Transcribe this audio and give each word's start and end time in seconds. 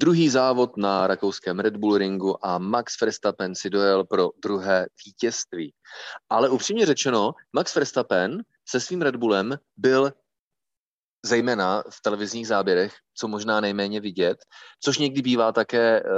Druhý 0.00 0.28
závod 0.28 0.76
na 0.76 1.06
rakouském 1.06 1.60
Red 1.60 1.76
Bull 1.76 1.96
ringu 1.96 2.46
a 2.46 2.58
Max 2.58 3.00
Verstappen 3.00 3.54
si 3.54 3.70
dojel 3.70 4.04
pro 4.04 4.30
druhé 4.42 4.86
vítězství. 5.06 5.74
Ale 6.28 6.48
upřímně 6.48 6.86
řečeno, 6.86 7.32
Max 7.52 7.74
Verstappen 7.74 8.42
se 8.68 8.80
svým 8.80 9.02
Red 9.02 9.16
Bullem 9.16 9.58
byl 9.76 10.12
zejména 11.26 11.82
v 11.90 12.02
televizních 12.02 12.46
záběrech, 12.46 12.94
co 13.14 13.28
možná 13.28 13.60
nejméně 13.60 14.00
vidět, 14.00 14.38
což 14.82 14.98
někdy 14.98 15.22
bývá 15.22 15.52
také 15.52 16.02
uh, 16.02 16.08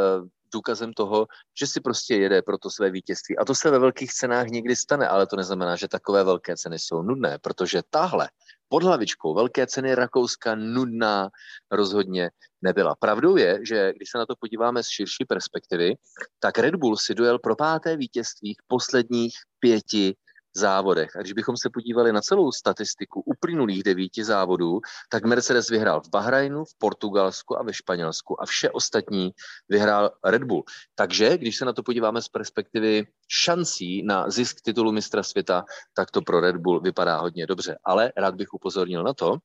důkazem 0.54 0.92
toho, 0.92 1.26
že 1.60 1.66
si 1.66 1.80
prostě 1.80 2.14
jede 2.14 2.42
pro 2.42 2.58
to 2.58 2.70
své 2.70 2.90
vítězství. 2.90 3.38
A 3.38 3.44
to 3.44 3.54
se 3.54 3.70
ve 3.70 3.78
velkých 3.78 4.12
cenách 4.12 4.46
někdy 4.46 4.76
stane, 4.76 5.08
ale 5.08 5.26
to 5.26 5.36
neznamená, 5.36 5.76
že 5.76 5.88
takové 5.88 6.24
velké 6.24 6.56
ceny 6.56 6.78
jsou 6.78 7.02
nudné, 7.02 7.38
protože 7.38 7.82
tahle 7.90 8.28
pod 8.72 8.82
hlavičkou 8.82 9.34
velké 9.34 9.66
ceny 9.66 9.94
Rakouska 9.94 10.54
nudná 10.54 11.28
rozhodně 11.70 12.30
nebyla. 12.62 12.94
Pravdou 12.98 13.36
je, 13.36 13.58
že 13.68 13.92
když 13.96 14.10
se 14.10 14.18
na 14.18 14.26
to 14.26 14.34
podíváme 14.40 14.82
z 14.82 14.88
širší 14.88 15.24
perspektivy, 15.28 15.94
tak 16.40 16.58
Red 16.58 16.74
Bull 16.74 16.96
si 16.96 17.14
dojel 17.14 17.38
pro 17.38 17.56
páté 17.56 17.96
vítězství 17.96 18.54
v 18.54 18.66
posledních 18.66 19.34
pěti 19.58 20.14
závodech. 20.56 21.16
A 21.16 21.20
když 21.20 21.32
bychom 21.32 21.56
se 21.56 21.70
podívali 21.70 22.12
na 22.12 22.20
celou 22.20 22.52
statistiku 22.52 23.22
uplynulých 23.26 23.82
devíti 23.82 24.24
závodů, 24.24 24.80
tak 25.08 25.24
Mercedes 25.24 25.68
vyhrál 25.68 26.00
v 26.00 26.10
Bahrajnu, 26.10 26.64
v 26.64 26.78
Portugalsku 26.78 27.58
a 27.58 27.62
ve 27.62 27.72
Španělsku 27.72 28.42
a 28.42 28.46
vše 28.46 28.70
ostatní 28.70 29.30
vyhrál 29.68 30.10
Red 30.24 30.44
Bull. 30.44 30.64
Takže, 30.94 31.38
když 31.38 31.56
se 31.56 31.64
na 31.64 31.72
to 31.72 31.82
podíváme 31.82 32.22
z 32.22 32.28
perspektivy 32.28 33.06
šancí 33.28 34.02
na 34.02 34.30
zisk 34.30 34.56
titulu 34.64 34.92
mistra 34.92 35.22
světa, 35.22 35.64
tak 35.94 36.10
to 36.10 36.22
pro 36.22 36.40
Red 36.40 36.56
Bull 36.56 36.80
vypadá 36.80 37.18
hodně 37.18 37.46
dobře. 37.46 37.78
Ale 37.84 38.12
rád 38.16 38.34
bych 38.34 38.54
upozornil 38.54 39.02
na 39.02 39.14
to, 39.14 39.38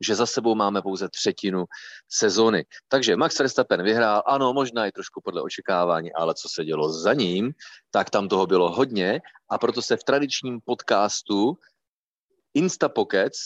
že 0.00 0.14
za 0.14 0.26
sebou 0.26 0.54
máme 0.54 0.82
pouze 0.82 1.08
třetinu 1.08 1.64
sezóny. 2.08 2.64
Takže 2.88 3.16
Max 3.16 3.38
Verstappen 3.38 3.82
vyhrál, 3.82 4.22
ano, 4.26 4.52
možná 4.52 4.86
i 4.86 4.92
trošku 4.92 5.20
podle 5.24 5.42
očekávání, 5.42 6.12
ale 6.12 6.34
co 6.34 6.48
se 6.48 6.64
dělo 6.64 6.92
za 6.92 7.14
ním, 7.14 7.52
tak 7.90 8.10
tam 8.10 8.28
toho 8.28 8.46
bylo 8.46 8.72
hodně 8.72 9.20
a 9.50 9.58
proto 9.58 9.82
se 9.82 9.96
v 9.96 10.04
tradičním 10.04 10.60
podcastu 10.64 11.58
Insta 12.54 12.88
Pockets, 12.88 13.38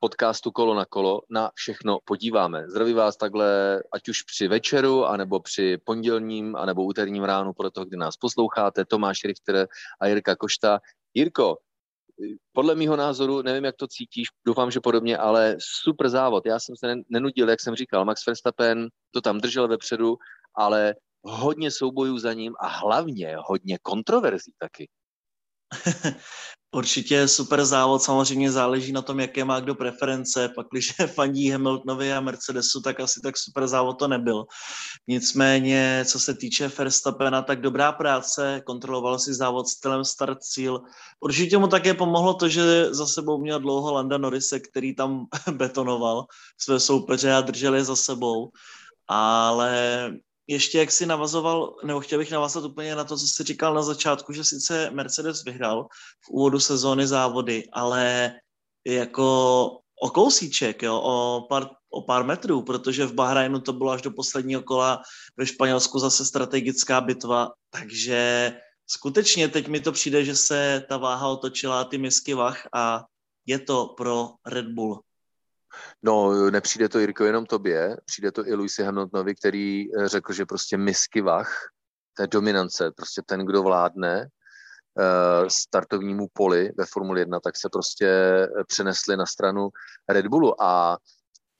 podcastu 0.00 0.50
Kolo 0.50 0.74
na 0.74 0.84
kolo, 0.84 1.20
na 1.30 1.50
všechno 1.54 1.98
podíváme. 2.04 2.68
Zdraví 2.68 2.92
vás 2.92 3.16
takhle, 3.16 3.82
ať 3.92 4.08
už 4.08 4.22
při 4.22 4.48
večeru, 4.48 5.04
anebo 5.04 5.40
při 5.40 5.78
pondělním, 5.84 6.56
anebo 6.56 6.84
úterním 6.84 7.24
ránu, 7.24 7.52
podle 7.52 7.70
toho, 7.70 7.86
kdy 7.86 7.96
nás 7.96 8.16
posloucháte, 8.16 8.84
Tomáš 8.84 9.24
Richter 9.24 9.68
a 10.00 10.06
Jirka 10.06 10.36
Košta. 10.36 10.80
Jirko, 11.14 11.56
podle 12.52 12.74
mého 12.74 12.96
názoru, 12.96 13.42
nevím, 13.42 13.64
jak 13.64 13.76
to 13.76 13.86
cítíš, 13.88 14.28
doufám, 14.46 14.70
že 14.70 14.80
podobně, 14.80 15.18
ale 15.18 15.56
super 15.58 16.08
závod. 16.08 16.46
Já 16.46 16.58
jsem 16.58 16.76
se 16.76 16.94
nenudil, 17.08 17.48
jak 17.48 17.60
jsem 17.60 17.74
říkal, 17.74 18.04
Max 18.04 18.26
Verstappen 18.26 18.88
to 19.10 19.20
tam 19.20 19.40
držel 19.40 19.68
vepředu, 19.68 20.16
ale 20.54 20.94
hodně 21.22 21.70
soubojů 21.70 22.18
za 22.18 22.32
ním 22.32 22.54
a 22.60 22.68
hlavně 22.68 23.36
hodně 23.38 23.78
kontroverzí 23.82 24.52
taky. 24.58 24.88
Určitě 26.74 27.28
super 27.28 27.64
závod, 27.64 28.02
samozřejmě 28.02 28.52
záleží 28.52 28.92
na 28.92 29.02
tom, 29.02 29.20
jaké 29.20 29.44
má 29.44 29.60
kdo 29.60 29.74
preference. 29.74 30.48
Pak, 30.48 30.66
když 30.70 30.94
fandí 31.06 31.50
Hamiltonovi 31.50 32.12
a 32.12 32.20
Mercedesu, 32.20 32.80
tak 32.80 33.00
asi 33.00 33.20
tak 33.20 33.38
super 33.38 33.66
závod 33.66 33.98
to 33.98 34.08
nebyl. 34.08 34.44
Nicméně, 35.08 36.04
co 36.06 36.20
se 36.20 36.34
týče 36.34 36.68
Verstappena, 36.68 37.42
tak 37.42 37.60
dobrá 37.60 37.92
práce, 37.92 38.62
kontroloval 38.66 39.18
si 39.18 39.34
závod 39.34 39.68
stylem 39.68 40.04
start 40.04 40.42
cíl. 40.42 40.80
Určitě 41.20 41.58
mu 41.58 41.66
také 41.66 41.94
pomohlo 41.94 42.34
to, 42.34 42.48
že 42.48 42.94
za 42.94 43.06
sebou 43.06 43.40
měl 43.40 43.60
dlouho 43.60 43.92
Landa 43.92 44.18
Norrise, 44.18 44.60
který 44.60 44.94
tam 44.94 45.26
betonoval 45.52 46.26
své 46.60 46.80
soupeře 46.80 47.32
a 47.32 47.40
držel 47.40 47.74
je 47.74 47.84
za 47.84 47.96
sebou. 47.96 48.50
Ale 49.08 50.10
ještě 50.46 50.78
jak 50.78 50.92
si 50.92 51.06
navazoval, 51.06 51.76
nebo 51.84 52.00
chtěl 52.00 52.18
bych 52.18 52.30
navazat 52.30 52.64
úplně 52.64 52.96
na 52.96 53.04
to, 53.04 53.16
co 53.16 53.26
jsi 53.26 53.44
říkal 53.44 53.74
na 53.74 53.82
začátku, 53.82 54.32
že 54.32 54.44
sice 54.44 54.90
Mercedes 54.90 55.44
vyhrál 55.44 55.86
v 56.24 56.30
úvodu 56.30 56.60
sezóny 56.60 57.06
závody, 57.06 57.68
ale 57.72 58.32
jako 58.86 59.66
o 60.00 60.10
kousíček, 60.10 60.82
jo, 60.82 61.00
o 61.00 61.46
pár, 61.48 61.68
o 61.90 62.02
pár 62.02 62.24
metrů, 62.24 62.62
protože 62.62 63.06
v 63.06 63.14
Bahrajnu 63.14 63.60
to 63.60 63.72
bylo 63.72 63.90
až 63.90 64.02
do 64.02 64.10
posledního 64.10 64.62
kola, 64.62 65.02
ve 65.36 65.46
Španělsku 65.46 65.98
zase 65.98 66.24
strategická 66.24 67.00
bitva, 67.00 67.52
takže 67.70 68.52
skutečně 68.86 69.48
teď 69.48 69.68
mi 69.68 69.80
to 69.80 69.92
přijde, 69.92 70.24
že 70.24 70.36
se 70.36 70.84
ta 70.88 70.96
váha 70.96 71.28
otočila 71.28 71.84
ty 71.84 71.98
misky 71.98 72.34
vach 72.34 72.68
a 72.74 73.04
je 73.46 73.58
to 73.58 73.94
pro 73.96 74.30
Red 74.46 74.66
Bull. 74.66 75.00
No, 76.02 76.50
nepřijde 76.50 76.88
to, 76.88 76.98
Jirko, 76.98 77.24
jenom 77.24 77.46
tobě, 77.46 77.96
přijde 78.04 78.32
to 78.32 78.46
i 78.46 78.54
Luisi 78.54 78.82
Hamiltonovi, 78.82 79.34
který 79.34 79.86
eh, 79.96 80.08
řekl, 80.08 80.32
že 80.32 80.46
prostě 80.46 80.76
misky 80.76 81.20
vach, 81.20 81.50
je 82.20 82.26
dominance, 82.26 82.90
prostě 82.96 83.22
ten, 83.26 83.46
kdo 83.46 83.62
vládne 83.62 84.28
uh, 84.98 85.48
startovnímu 85.48 86.26
poli 86.32 86.72
ve 86.76 86.84
Formuli 86.86 87.20
1, 87.20 87.40
tak 87.40 87.56
se 87.56 87.68
prostě 87.72 88.08
eh, 88.08 88.48
přenesli 88.66 89.16
na 89.16 89.26
stranu 89.26 89.68
Red 90.08 90.26
Bullu. 90.26 90.62
A 90.62 90.98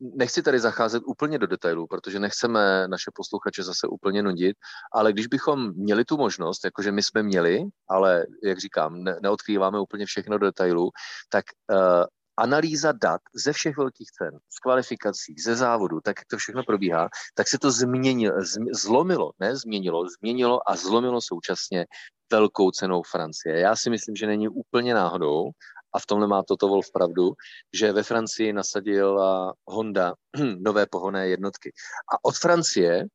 nechci 0.01 0.43
tady 0.43 0.61
zacházet 0.61 1.03
úplně 1.07 1.39
do 1.39 1.47
detailů, 1.47 1.87
protože 1.87 2.21
nechceme 2.21 2.89
naše 2.89 3.11
posluchače 3.15 3.63
zase 3.63 3.87
úplně 3.87 4.23
nudit, 4.23 4.57
ale 4.93 5.13
když 5.13 5.27
bychom 5.27 5.73
měli 5.75 6.05
tu 6.05 6.17
možnost, 6.17 6.65
jakože 6.65 6.93
my 6.93 7.03
jsme 7.03 7.23
měli, 7.23 7.65
ale 7.89 8.27
jak 8.45 8.59
říkám, 8.59 9.03
ne, 9.03 9.17
neodkrýváme 9.23 9.81
úplně 9.81 10.07
všechno 10.07 10.39
do 10.39 10.47
detailů, 10.47 10.91
tak 11.29 11.45
uh, 11.73 12.05
analýza 12.37 12.93
dat 12.93 13.21
ze 13.35 13.53
všech 13.53 13.77
velkých 13.77 14.11
cen, 14.11 14.39
z 14.51 14.59
kvalifikací, 14.59 15.35
ze 15.39 15.57
závodu, 15.57 16.01
tak 16.01 16.21
jak 16.21 16.27
to 16.27 16.37
všechno 16.37 16.65
probíhá, 16.65 17.09
tak 17.35 17.49
se 17.49 17.59
to 17.59 17.71
změnilo, 17.71 18.37
zlomilo, 18.73 19.33
ne 19.39 19.57
změnilo, 19.57 20.05
změnilo 20.19 20.71
a 20.71 20.77
zlomilo 20.77 21.21
současně 21.23 21.87
velkou 22.33 22.71
cenou 22.71 23.03
Francie. 23.03 23.61
Já 23.61 23.77
si 23.77 23.91
myslím, 23.91 24.17
že 24.17 24.27
není 24.27 24.49
úplně 24.49 24.95
náhodou, 24.95 25.51
a 25.95 25.99
v 25.99 26.07
tomhle 26.07 26.29
má 26.29 26.43
Toto 26.43 26.69
Wolf 26.69 26.93
pravdu, 26.93 27.35
že 27.75 27.93
ve 27.93 28.03
Francii 28.03 28.53
nasadila 28.53 29.55
Honda 29.67 30.15
nové 30.59 30.87
pohonné 30.87 31.29
jednotky. 31.29 31.73
A 32.13 32.25
od 32.25 32.37
Francie 32.37 33.07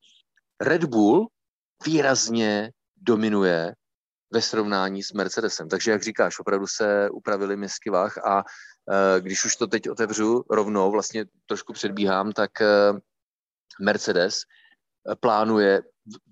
Red 0.61 0.83
Bull 0.83 1.27
výrazně 1.85 2.71
dominuje 2.97 3.73
ve 4.31 4.41
srovnání 4.41 5.03
s 5.03 5.11
Mercedesem. 5.11 5.69
Takže, 5.69 5.91
jak 5.91 6.03
říkáš, 6.03 6.39
opravdu 6.39 6.67
se 6.67 7.09
upravili 7.09 7.57
misky 7.57 7.89
vach 7.89 8.17
a 8.17 8.43
když 9.19 9.45
už 9.45 9.55
to 9.55 9.67
teď 9.67 9.89
otevřu 9.89 10.43
rovnou, 10.49 10.91
vlastně 10.91 11.25
trošku 11.45 11.73
předbíhám, 11.73 12.31
tak 12.31 12.61
eh, 12.61 12.67
Mercedes 13.81 14.41
eh, 14.41 15.15
plánuje 15.15 15.81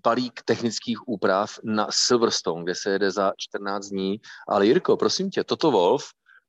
balík 0.03 0.41
technických 0.45 1.07
úprav 1.07 1.59
na 1.63 1.87
Silverstone, 1.91 2.63
kde 2.63 2.75
se 2.75 2.89
jede 2.89 3.11
za 3.11 3.33
14 3.37 3.87
dní. 3.87 4.21
Ale 4.47 4.65
Jirko, 4.65 4.97
prosím 4.97 5.29
tě, 5.29 5.43
toto 5.43 5.71
Wolf 5.71 6.05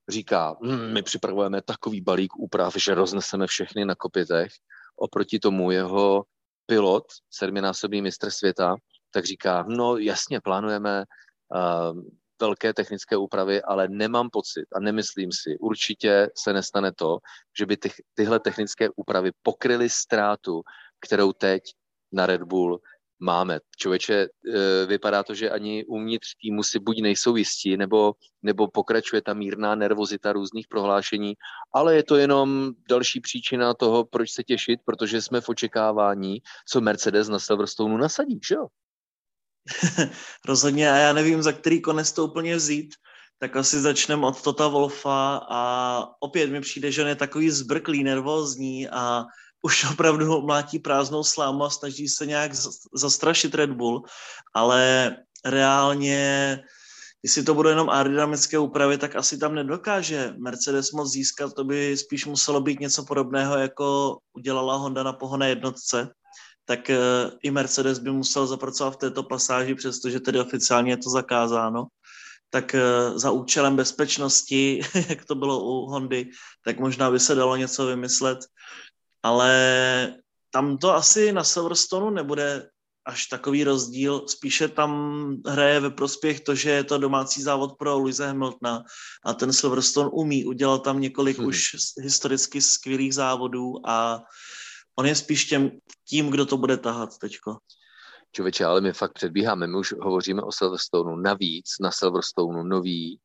říká, 0.08 0.56
hm, 0.62 0.92
my 0.92 1.02
připravujeme 1.02 1.62
takový 1.62 2.00
balík 2.00 2.36
úprav, 2.36 2.74
že 2.76 2.94
rozneseme 2.94 3.46
všechny 3.46 3.84
na 3.84 3.94
kopitech. 3.94 4.52
Oproti 4.96 5.38
tomu 5.38 5.70
jeho 5.70 6.24
pilot, 6.66 7.04
sedminásobný 7.30 8.02
mistr 8.02 8.30
světa, 8.30 8.76
tak 9.10 9.24
říká, 9.24 9.64
no 9.68 9.96
jasně, 9.96 10.40
plánujeme 10.40 11.04
velké 12.40 12.74
technické 12.74 13.16
úpravy, 13.16 13.62
ale 13.62 13.88
nemám 13.88 14.30
pocit 14.30 14.66
a 14.74 14.80
nemyslím 14.80 15.30
si, 15.32 15.58
určitě 15.58 16.28
se 16.36 16.52
nestane 16.52 16.92
to, 16.92 17.18
že 17.58 17.66
by 17.66 17.76
ty, 17.76 17.90
tyhle 18.14 18.40
technické 18.40 18.88
úpravy 18.96 19.30
pokryly 19.42 19.90
ztrátu, 19.90 20.62
kterou 21.00 21.32
teď 21.32 21.62
na 22.12 22.26
Red 22.26 22.42
Bull 22.42 22.80
máme. 23.20 23.60
Člověče, 23.76 24.14
e, 24.14 24.28
vypadá 24.86 25.22
to, 25.22 25.34
že 25.34 25.50
ani 25.50 25.84
uvnitř 25.84 26.34
týmu 26.42 26.62
si 26.62 26.78
buď 26.78 27.00
nejsou 27.02 27.36
jistí, 27.36 27.76
nebo, 27.76 28.12
nebo 28.42 28.68
pokračuje 28.68 29.22
ta 29.22 29.34
mírná 29.34 29.74
nervozita 29.74 30.32
různých 30.32 30.68
prohlášení, 30.68 31.34
ale 31.74 31.96
je 31.96 32.02
to 32.02 32.16
jenom 32.16 32.72
další 32.88 33.20
příčina 33.20 33.74
toho, 33.74 34.04
proč 34.04 34.30
se 34.30 34.44
těšit, 34.44 34.80
protože 34.84 35.22
jsme 35.22 35.40
v 35.40 35.48
očekávání, 35.48 36.38
co 36.68 36.80
Mercedes 36.80 37.28
na 37.28 37.38
Silverstone 37.38 37.98
nasadí, 37.98 38.40
že 38.48 38.54
jo? 38.54 38.66
Rozhodně 40.46 40.92
a 40.92 40.96
já 40.96 41.12
nevím, 41.12 41.42
za 41.42 41.52
který 41.52 41.80
konec 41.80 42.12
to 42.12 42.24
úplně 42.24 42.56
vzít, 42.56 42.94
tak 43.38 43.56
asi 43.56 43.80
začneme 43.80 44.26
od 44.26 44.42
Tota 44.42 44.68
Wolfa 44.68 45.40
a 45.50 46.04
opět 46.20 46.50
mi 46.50 46.60
přijde, 46.60 46.92
že 46.92 47.02
on 47.02 47.08
je 47.08 47.14
takový 47.14 47.50
zbrklý, 47.50 48.04
nervózní 48.04 48.88
a 48.88 49.24
už 49.62 49.84
opravdu 49.92 50.42
mlátí 50.42 50.78
prázdnou 50.78 51.24
slámu 51.24 51.64
a 51.64 51.70
snaží 51.70 52.08
se 52.08 52.26
nějak 52.26 52.52
zastrašit 52.94 53.54
Red 53.54 53.70
Bull, 53.70 54.02
ale 54.54 55.16
reálně, 55.44 56.58
jestli 57.22 57.42
to 57.42 57.54
bude 57.54 57.70
jenom 57.70 57.90
aerodynamické 57.90 58.58
úpravy, 58.58 58.98
tak 58.98 59.16
asi 59.16 59.38
tam 59.38 59.54
nedokáže 59.54 60.34
Mercedes 60.38 60.92
moc 60.92 61.12
získat, 61.12 61.54
to 61.54 61.64
by 61.64 61.96
spíš 61.96 62.26
muselo 62.26 62.60
být 62.60 62.80
něco 62.80 63.04
podobného, 63.04 63.58
jako 63.58 64.18
udělala 64.32 64.76
Honda 64.76 65.02
na 65.02 65.12
pohonné 65.12 65.48
jednotce, 65.48 66.08
tak 66.68 66.90
eh, 66.90 66.98
i 67.42 67.50
Mercedes 67.50 67.98
by 67.98 68.10
musel 68.10 68.46
zapracovat 68.46 68.90
v 68.90 68.96
této 68.96 69.22
pasáži, 69.22 69.74
přestože 69.74 70.20
tedy 70.20 70.40
oficiálně 70.40 70.92
je 70.92 70.96
to 70.96 71.10
zakázáno, 71.10 71.86
tak 72.50 72.74
eh, 72.74 72.82
za 73.18 73.30
účelem 73.30 73.76
bezpečnosti, 73.76 74.80
jak 75.08 75.24
to 75.24 75.34
bylo 75.34 75.64
u 75.64 75.86
Hondy, 75.86 76.30
tak 76.64 76.78
možná 76.78 77.10
by 77.10 77.20
se 77.20 77.34
dalo 77.34 77.56
něco 77.56 77.86
vymyslet, 77.86 78.38
ale 79.22 79.52
tam 80.50 80.78
to 80.78 80.94
asi 80.94 81.32
na 81.32 81.44
Silverstonu 81.44 82.10
nebude 82.10 82.68
až 83.06 83.26
takový 83.26 83.64
rozdíl. 83.64 84.28
Spíše 84.28 84.68
tam 84.68 84.90
hraje 85.46 85.80
ve 85.80 85.90
prospěch 85.90 86.40
to, 86.40 86.54
že 86.54 86.70
je 86.70 86.84
to 86.84 86.98
domácí 86.98 87.42
závod 87.42 87.78
pro 87.78 87.98
Luise 87.98 88.26
Hamiltona 88.26 88.84
a 89.24 89.34
ten 89.34 89.52
Silverstone 89.52 90.10
umí. 90.12 90.44
Udělal 90.44 90.78
tam 90.78 91.00
několik 91.00 91.38
hmm. 91.38 91.46
už 91.48 91.76
historicky 92.00 92.60
skvělých 92.60 93.14
závodů 93.14 93.72
a 93.84 94.20
on 94.98 95.06
je 95.06 95.14
spíš 95.14 95.44
těm, 95.44 95.70
tím, 96.08 96.30
kdo 96.30 96.46
to 96.46 96.56
bude 96.56 96.76
tahat 96.76 97.18
teďko. 97.18 97.56
Čověče, 98.32 98.64
ale 98.64 98.80
my 98.80 98.92
fakt 98.92 99.12
předbíháme, 99.12 99.66
my 99.66 99.76
už 99.76 99.94
hovoříme 100.00 100.42
o 100.42 100.52
Silverstoneu. 100.52 101.16
Navíc 101.16 101.74
na 101.80 101.90
Silverstoneu 101.90 102.62
nový 102.62 103.20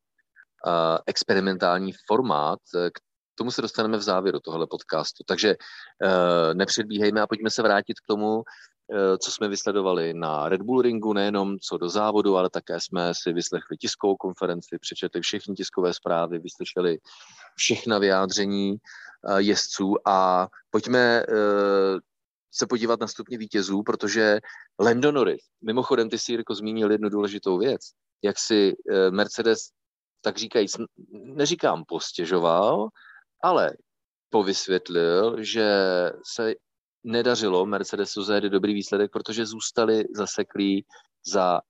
uh, 0.65 0.97
experimentální 1.05 1.91
formát, 2.07 2.59
k 2.93 2.99
tomu 3.35 3.51
se 3.51 3.61
dostaneme 3.61 3.97
v 3.97 4.01
závěru 4.01 4.39
tohle 4.39 4.67
podcastu. 4.67 5.23
Takže 5.27 5.55
uh, 5.55 6.53
nepředbíhejme 6.53 7.21
a 7.21 7.27
pojďme 7.27 7.49
se 7.49 7.61
vrátit 7.61 7.99
k 7.99 8.07
tomu, 8.07 8.43
Eh, 8.91 9.17
co 9.17 9.31
jsme 9.31 9.47
vysledovali 9.47 10.13
na 10.13 10.49
Red 10.49 10.61
Bull 10.61 10.81
ringu, 10.81 11.13
nejenom 11.13 11.59
co 11.59 11.77
do 11.77 11.89
závodu, 11.89 12.37
ale 12.37 12.49
také 12.49 12.79
jsme 12.79 13.11
si 13.21 13.33
vyslechli 13.33 13.77
tiskovou 13.77 14.15
konferenci, 14.15 14.77
přečetli 14.79 15.21
všechny 15.21 15.55
tiskové 15.55 15.93
zprávy, 15.93 16.39
vyslyšeli 16.39 16.97
všechna 17.55 17.99
vyjádření 17.99 18.75
jezdců 19.37 19.95
a 20.07 20.47
pojďme 20.69 20.99
eh, 20.99 21.25
se 22.51 22.67
podívat 22.67 22.99
na 22.99 23.07
stupně 23.07 23.37
vítězů, 23.37 23.83
protože 23.83 24.39
Lando 24.79 25.11
Norris, 25.11 25.41
mimochodem 25.61 26.09
ty 26.09 26.17
si 26.17 26.31
Jirko 26.31 26.55
zmínil 26.55 26.91
jednu 26.91 27.09
důležitou 27.09 27.57
věc, 27.57 27.81
jak 28.23 28.39
si 28.39 28.75
Mercedes, 29.09 29.59
tak 30.21 30.37
říkajíc, 30.37 30.77
neříkám 31.11 31.83
postěžoval, 31.87 32.89
ale 33.43 33.71
povysvětlil, 34.29 35.43
že 35.43 35.71
se 36.33 36.53
nedařilo 37.03 37.65
Mercedesu 37.65 38.23
zajedy 38.23 38.49
dobrý 38.49 38.73
výsledek, 38.73 39.11
protože 39.11 39.45
zůstali 39.45 40.03
zaseklí 40.15 40.85
za 41.25 41.61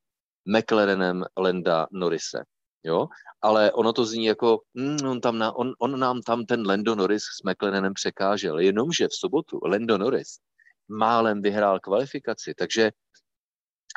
McLarenem 0.45 1.23
Lenda 1.38 1.88
Norrise. 1.91 2.44
Jo? 2.83 3.07
Ale 3.41 3.71
ono 3.71 3.94
to 3.94 4.06
zní 4.06 4.25
jako, 4.25 4.59
mm, 4.74 4.97
on, 5.07 5.21
tam 5.21 5.38
na, 5.38 5.51
on, 5.51 5.74
on 5.80 6.00
nám 6.00 6.21
tam 6.21 6.45
ten 6.45 6.68
Lando 6.68 6.95
Norris 6.95 7.24
s 7.24 7.44
McLarenem 7.44 7.94
překážel. 7.94 8.59
Jenomže 8.59 9.07
v 9.07 9.13
sobotu 9.13 9.59
Lando 9.63 9.97
Norris 9.97 10.38
málem 10.88 11.41
vyhrál 11.41 11.80
kvalifikaci, 11.80 12.53
takže 12.57 12.91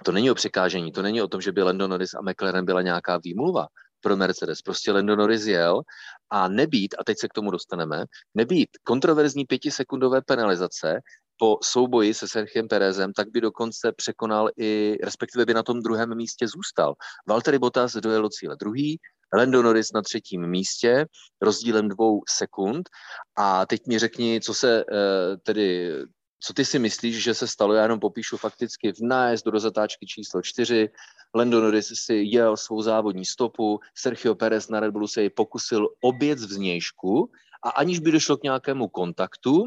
to 0.05 0.12
není 0.12 0.31
o 0.31 0.35
překážení, 0.35 0.93
to 0.93 1.03
není 1.03 1.23
o 1.23 1.29
tom, 1.29 1.41
že 1.41 1.53
by 1.53 1.62
Lando 1.62 1.88
Norris 1.88 2.15
a 2.15 2.23
McLaren 2.23 2.65
byla 2.65 2.83
nějaká 2.83 3.19
výmluva 3.25 3.67
pro 4.00 4.17
Mercedes. 4.17 4.62
Prostě 4.62 4.93
Lando 4.93 5.17
Norris 5.17 5.47
jel 5.47 5.82
a 6.31 6.49
nebýt, 6.49 6.94
a 6.99 7.05
teď 7.05 7.19
se 7.21 7.29
k 7.29 7.32
tomu 7.32 7.50
dostaneme, 7.50 8.05
nebýt 8.35 8.69
kontroverzní 8.85 9.44
pětisekundové 9.44 10.23
penalizace 10.23 11.00
po 11.38 11.59
souboji 11.62 12.15
se 12.15 12.29
Sergiem 12.29 12.69
Perezem, 12.69 13.12
tak 13.12 13.31
by 13.31 13.41
dokonce 13.41 13.93
překonal 13.93 14.50
i, 14.59 14.97
respektive 15.05 15.47
by 15.47 15.55
na 15.55 15.62
tom 15.62 15.83
druhém 15.83 16.17
místě 16.17 16.49
zůstal. 16.49 16.94
Valtteri 17.29 17.59
Bottas 17.59 17.97
dojel 17.97 18.29
cíle 18.29 18.56
druhý, 18.61 18.99
Lando 19.37 19.62
Norris 19.62 19.93
na 19.93 20.03
třetím 20.03 20.47
místě, 20.47 21.06
rozdílem 21.43 21.88
dvou 21.88 22.23
sekund. 22.29 22.88
A 23.37 23.67
teď 23.67 23.87
mi 23.87 23.99
řekni, 23.99 24.41
co 24.41 24.55
se 24.55 24.81
eh, 24.81 25.37
tedy 25.43 25.93
co 26.41 26.53
ty 26.53 26.65
si 26.65 26.79
myslíš, 26.79 27.23
že 27.23 27.35
se 27.35 27.47
stalo? 27.47 27.75
Já 27.75 27.82
jenom 27.82 28.00
popíšu 28.00 28.37
fakticky 28.37 28.93
v 28.93 29.00
nájezdu 29.00 29.50
do 29.50 29.61
zatáčky 29.61 30.06
číslo 30.06 30.43
čtyři. 30.43 30.89
Lando 31.35 31.61
Norris 31.61 31.93
si 31.94 32.15
jel 32.15 32.56
svou 32.56 32.82
závodní 32.82 33.25
stopu, 33.25 33.81
Sergio 33.94 34.35
Perez 34.35 34.69
na 34.69 34.81
Red 34.81 34.93
Bullu 34.93 35.09
se 35.09 35.21
jej 35.21 35.31
pokusil 35.31 35.89
obět 36.00 36.39
z 36.39 36.56
vnějšku 36.56 37.31
a 37.65 37.71
aniž 37.71 37.99
by 37.99 38.12
došlo 38.12 38.37
k 38.37 38.43
nějakému 38.43 38.89
kontaktu, 38.89 39.65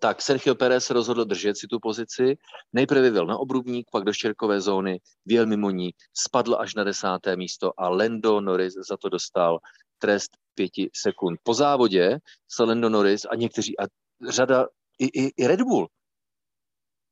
tak 0.00 0.22
Sergio 0.22 0.54
Perez 0.54 0.90
rozhodl 0.90 1.24
držet 1.24 1.56
si 1.56 1.66
tu 1.66 1.80
pozici. 1.80 2.36
Nejprve 2.72 3.00
vyvěl 3.00 3.26
na 3.26 3.38
obrubník, 3.38 3.86
pak 3.92 4.04
do 4.04 4.12
štěrkové 4.12 4.60
zóny, 4.60 5.00
věl 5.26 5.46
mimo 5.46 5.70
ní, 5.70 5.90
spadl 6.14 6.56
až 6.58 6.74
na 6.74 6.84
desáté 6.84 7.36
místo 7.36 7.72
a 7.80 7.88
Lando 7.88 8.40
Norris 8.40 8.74
za 8.88 8.96
to 8.96 9.08
dostal 9.08 9.58
trest 9.98 10.30
pěti 10.54 10.90
sekund. 10.94 11.38
Po 11.42 11.54
závodě 11.54 12.18
se 12.48 12.64
Lando 12.64 12.88
Norris 12.88 13.24
a 13.24 13.34
někteří, 13.34 13.80
a 13.80 13.82
řada, 14.28 14.66
i, 14.98 15.06
i, 15.06 15.32
i 15.36 15.46
Red 15.46 15.62
Bull, 15.62 15.88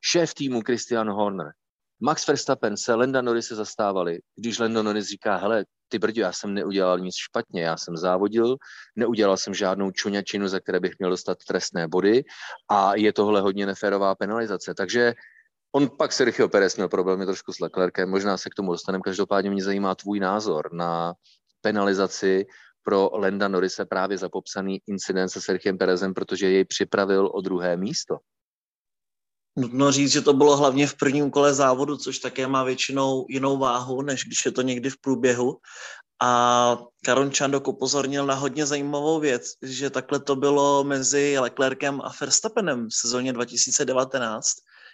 šéf 0.01 0.35
týmu 0.35 0.61
Christian 0.61 1.11
Horner, 1.11 1.53
Max 2.01 2.27
Verstappen 2.27 2.77
se 2.77 2.95
Lenda 2.95 3.23
Norris 3.23 3.47
se 3.47 3.55
zastávali, 3.55 4.19
když 4.37 4.59
Lando 4.59 4.83
Norris 4.83 5.09
říká, 5.09 5.37
hele, 5.37 5.65
ty 5.89 5.99
brdě, 5.99 6.21
já 6.21 6.33
jsem 6.33 6.55
neudělal 6.55 6.99
nic 6.99 7.15
špatně, 7.17 7.63
já 7.63 7.77
jsem 7.77 7.97
závodil, 7.97 8.57
neudělal 8.97 9.37
jsem 9.37 9.55
žádnou 9.55 9.91
čuňačinu, 9.91 10.49
za 10.49 10.61
které 10.61 10.81
bych 10.81 10.99
měl 10.99 11.11
dostat 11.11 11.39
trestné 11.49 11.89
body 11.89 12.25
a 12.69 12.95
je 12.95 13.13
tohle 13.13 13.41
hodně 13.41 13.67
neférová 13.67 14.15
penalizace. 14.15 14.75
Takže 14.75 15.15
on 15.73 15.91
pak 15.99 16.13
Sergio 16.13 16.49
Perez 16.49 16.77
měl 16.77 16.89
problémy 16.89 17.27
trošku 17.27 17.53
s 17.53 17.61
Leclerkem, 17.61 18.11
možná 18.11 18.37
se 18.37 18.51
k 18.51 18.55
tomu 18.55 18.73
dostaneme, 18.73 19.03
každopádně 19.05 19.51
mě 19.51 19.65
zajímá 19.65 19.95
tvůj 19.95 20.21
názor 20.21 20.73
na 20.73 21.15
penalizaci 21.61 22.47
pro 22.83 23.11
Lenda 23.13 23.49
Norise 23.49 23.85
právě 23.85 24.19
za 24.19 24.29
popsaný 24.29 24.81
incident 24.87 25.31
se 25.31 25.41
Sergiem 25.41 25.79
Perezem, 25.79 26.15
protože 26.15 26.51
jej 26.51 26.65
připravil 26.65 27.31
o 27.35 27.41
druhé 27.41 27.77
místo. 27.77 28.19
Nutno 29.57 29.93
říct, 29.93 30.13
že 30.13 30.21
to 30.21 30.33
bylo 30.33 30.57
hlavně 30.57 30.87
v 30.87 30.95
prvním 30.95 31.31
kole 31.31 31.55
závodu, 31.55 31.97
což 31.97 32.19
také 32.19 32.47
má 32.47 32.65
většinou 32.65 33.27
jinou 33.29 33.59
váhu, 33.59 34.03
než 34.03 34.25
když 34.25 34.45
je 34.45 34.53
to 34.53 34.63
někdy 34.63 34.91
v 34.91 35.01
průběhu. 35.01 35.57
A 36.23 36.79
Karon 37.05 37.31
Čandok 37.31 37.69
upozornil 37.69 38.27
na 38.27 38.35
hodně 38.35 38.67
zajímavou 38.67 39.21
věc, 39.21 39.43
že 39.63 39.91
takhle 39.91 40.21
to 40.21 40.37
bylo 40.37 40.85
mezi 40.85 41.39
Leclerkem 41.39 42.01
a 42.01 42.13
Verstappenem 42.21 42.89
v 42.89 42.95
sezóně 42.95 43.33
2019, 43.33 44.53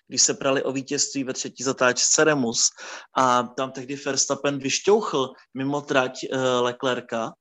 když 0.09 0.23
se 0.23 0.35
prali 0.35 0.63
o 0.63 0.73
vítězství 0.73 1.25
ve 1.25 1.33
třetí 1.33 1.65
zatáčce 1.65 2.25
Remus 2.25 2.69
a 3.17 3.43
tam 3.43 3.71
tehdy 3.71 3.97
Verstappen 3.97 4.59
vyšťouchl 4.59 5.33
mimo 5.55 5.81
trať 5.81 6.19
uh, 6.33 6.39
Leclerca, 6.61 7.33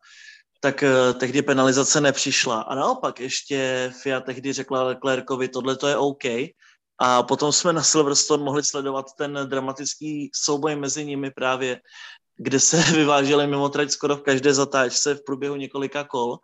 tak 0.60 0.84
uh, 0.84 1.20
tehdy 1.20 1.42
penalizace 1.42 2.02
nepřišla. 2.02 2.62
A 2.62 2.76
naopak 2.76 3.20
ještě 3.20 3.92
FIA 4.02 4.20
tehdy 4.20 4.54
řekla 4.54 4.84
Leclercovi, 4.84 5.48
tohle 5.48 5.78
to 5.78 5.88
je 5.88 5.98
OK, 5.98 6.24
a 7.00 7.24
potom 7.24 7.52
jsme 7.52 7.74
na 7.74 7.84
Silverstone 7.84 8.44
mohli 8.44 8.64
sledovat 8.64 9.06
ten 9.18 9.40
dramatický 9.46 10.32
souboj 10.36 10.76
mezi 10.76 11.06
nimi 11.06 11.32
právě, 11.32 11.82
kde 12.38 12.60
se 12.60 12.78
vyváželi 12.96 13.48
mimo 13.48 13.70
trať 13.70 13.92
skoro 13.92 14.18
v 14.18 14.22
každé 14.22 14.54
zatáčce 14.54 15.16
v 15.16 15.24
průběhu 15.26 15.56
několika 15.56 16.04
kol. 16.04 16.38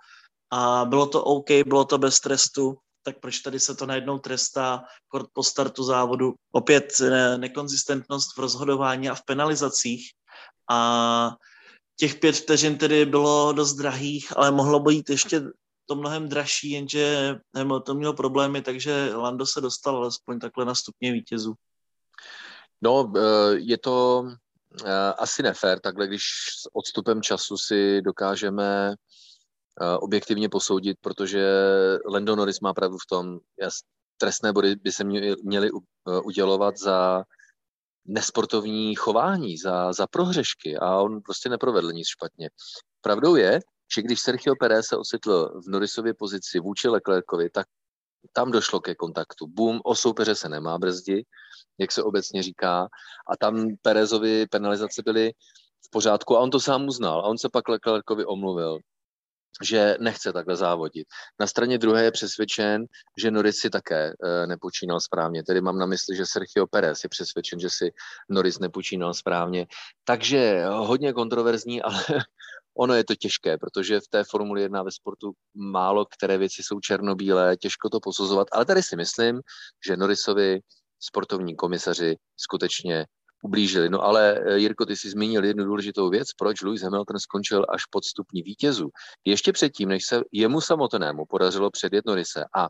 A 0.52 0.86
bylo 0.86 1.08
to 1.08 1.24
OK, 1.24 1.52
bylo 1.66 1.86
to 1.86 1.98
bez 1.98 2.20
trestu, 2.20 2.78
tak 3.04 3.20
proč 3.20 3.40
tady 3.40 3.60
se 3.60 3.76
to 3.76 3.86
najednou 3.86 4.20
trestá 4.20 4.84
kort 5.08 5.30
po 5.34 5.44
startu 5.44 5.84
závodu? 5.84 6.34
Opět 6.52 6.94
ne- 7.00 7.38
nekonzistentnost 7.38 8.38
v 8.38 8.40
rozhodování 8.40 9.10
a 9.10 9.16
v 9.16 9.26
penalizacích. 9.26 10.12
A 10.70 11.32
těch 12.00 12.16
pět 12.16 12.36
vteřin 12.36 12.78
tedy 12.78 13.06
bylo 13.06 13.54
dost 13.54 13.74
drahých, 13.74 14.38
ale 14.38 14.52
mohlo 14.52 14.80
být 14.80 15.10
ještě 15.10 15.42
to 15.88 15.96
mnohem 15.96 16.30
dražší, 16.30 16.72
jenže 16.72 17.36
to 17.86 17.94
měl 17.94 18.14
problémy, 18.14 18.62
takže 18.62 19.16
Lando 19.16 19.46
se 19.46 19.62
dostal 19.62 19.96
alespoň 19.96 20.40
takhle 20.40 20.66
na 20.66 20.76
stupně 20.76 21.12
vítězů. 21.12 21.54
No, 22.82 23.14
eh, 23.18 23.56
je 23.56 23.78
to 23.78 24.26
eh, 24.86 25.14
asi 25.14 25.44
nefér, 25.44 25.80
takhle 25.80 26.08
když 26.08 26.24
s 26.62 26.76
odstupem 26.76 27.22
času 27.22 27.58
si 27.58 28.02
dokážeme 28.02 28.96
eh, 29.82 29.98
objektivně 29.98 30.50
posoudit, 30.50 30.98
protože 31.02 31.48
Lando 32.06 32.36
Norris 32.36 32.60
má 32.60 32.74
pravdu 32.74 32.98
v 32.98 33.06
tom, 33.10 33.40
trestné 34.18 34.54
body 34.54 34.76
by 34.76 34.92
se 34.92 35.04
měly 35.44 35.72
udělovat 36.24 36.78
za 36.78 37.24
nesportovní 38.06 38.96
chování, 38.96 39.58
za, 39.58 39.94
za 39.94 40.08
prohřešky 40.08 40.78
a 40.78 40.98
on 40.98 41.22
prostě 41.22 41.50
neprovedl 41.50 41.92
nic 41.92 42.08
špatně. 42.08 42.50
Pravdou 43.02 43.36
je, 43.36 43.60
že 43.96 44.02
když 44.02 44.20
Sergio 44.20 44.56
Pérez 44.56 44.86
se 44.86 44.98
ocitl 44.98 45.62
v 45.66 45.70
Norrisově 45.70 46.14
pozici 46.14 46.60
vůči 46.60 46.88
Leclercovi, 46.88 47.50
tak 47.50 47.68
tam 48.34 48.52
došlo 48.52 48.80
ke 48.80 48.96
kontaktu. 48.96 49.48
Boom, 49.48 49.80
o 49.84 49.96
soupeře 49.96 50.36
se 50.36 50.50
nemá 50.50 50.78
brzdi, 50.78 51.26
jak 51.80 51.92
se 51.92 52.04
obecně 52.04 52.44
říká, 52.44 52.88
a 53.28 53.38
tam 53.40 53.68
Perezovi 53.82 54.48
penalizace 54.48 55.02
byly 55.06 55.32
v 55.86 55.90
pořádku 55.92 56.38
a 56.38 56.40
on 56.40 56.50
to 56.52 56.60
sám 56.60 56.88
uznal. 56.88 57.20
A 57.20 57.24
on 57.24 57.38
se 57.38 57.50
pak 57.50 57.70
Leclercovi 57.70 58.26
omluvil, 58.26 58.80
že 59.64 59.98
nechce 60.00 60.34
takhle 60.34 60.56
závodit. 60.56 61.08
Na 61.40 61.48
straně 61.48 61.78
druhé 61.78 62.04
je 62.04 62.12
přesvědčen, 62.12 62.86
že 63.18 63.32
Norris 63.32 63.58
si 63.58 63.70
také 63.70 64.14
e, 64.24 64.48
nepočínal 64.48 65.00
správně. 65.00 65.44
Tedy 65.44 65.62
mám 65.62 65.78
na 65.78 65.86
mysli, 65.86 66.16
že 66.16 66.26
Sergio 66.26 66.68
Perez 66.68 67.04
je 67.04 67.10
přesvědčen, 67.10 67.60
že 67.60 67.70
si 67.70 67.92
Norris 68.30 68.60
nepočínal 68.60 69.14
správně. 69.14 69.66
Takže 70.04 70.66
hodně 70.66 71.14
kontroverzní, 71.14 71.82
ale 71.82 72.04
Ono 72.80 72.94
je 72.94 73.04
to 73.04 73.16
těžké, 73.16 73.58
protože 73.58 74.00
v 74.00 74.08
té 74.10 74.24
Formuli 74.24 74.62
1 74.62 74.84
ve 74.84 74.92
sportu 74.92 75.32
málo 75.56 76.06
které 76.06 76.38
věci 76.38 76.64
jsou 76.64 76.80
černobílé, 76.80 77.58
těžko 77.58 77.90
to 77.90 78.00
posuzovat, 78.00 78.48
ale 78.52 78.66
tady 78.66 78.84
si 78.84 78.96
myslím, 78.96 79.42
že 79.88 79.98
Norrisovi 79.98 80.60
sportovní 81.00 81.56
komisaři 81.56 82.16
skutečně 82.38 83.06
ublížili. 83.44 83.90
No 83.90 84.02
ale 84.02 84.40
eh, 84.40 84.58
Jirko, 84.58 84.86
ty 84.86 84.96
jsi 84.96 85.10
zmínil 85.10 85.46
jednu 85.46 85.66
důležitou 85.66 86.10
věc, 86.10 86.28
proč 86.34 86.62
Lewis 86.62 86.82
Hamilton 86.82 87.20
skončil 87.20 87.66
až 87.70 87.86
pod 87.86 88.06
stupní 88.06 88.42
vítězů. 88.42 88.90
Ještě 89.26 89.54
předtím, 89.54 89.90
než 89.90 90.06
se 90.06 90.22
jemu 90.32 90.62
samotnému 90.62 91.26
podařilo 91.30 91.72
předjet 91.72 92.06
Norrise 92.06 92.46
a 92.58 92.68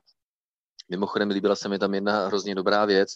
Mimochodem, 0.90 1.30
líbila 1.30 1.56
se 1.56 1.70
mi 1.70 1.80
tam 1.80 1.94
jedna 1.94 2.28
hrozně 2.28 2.56
dobrá 2.56 2.86
věc. 2.86 3.10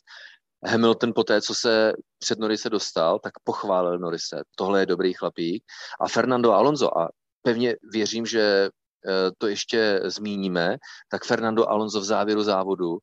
Hamilton 0.66 1.12
po 1.16 1.24
té, 1.24 1.42
co 1.42 1.56
se 1.56 1.94
před 2.20 2.40
Norise 2.40 2.70
dostal, 2.70 3.20
tak 3.20 3.34
pochválil 3.44 4.00
Norise. 4.00 4.44
Tohle 4.56 4.80
je 4.80 4.86
dobrý 4.86 5.14
chlapík. 5.14 5.64
A 6.02 6.08
Fernando 6.08 6.52
Alonso, 6.52 6.98
a 6.98 7.10
pevně 7.42 7.76
věřím, 7.94 8.26
že 8.26 8.70
eh, 9.08 9.32
to 9.38 9.48
ještě 9.48 10.02
zmíníme, 10.06 10.78
tak 11.12 11.26
Fernando 11.26 11.70
Alonso 11.70 12.00
v 12.00 12.04
závěru 12.04 12.44
závodu 12.44 12.98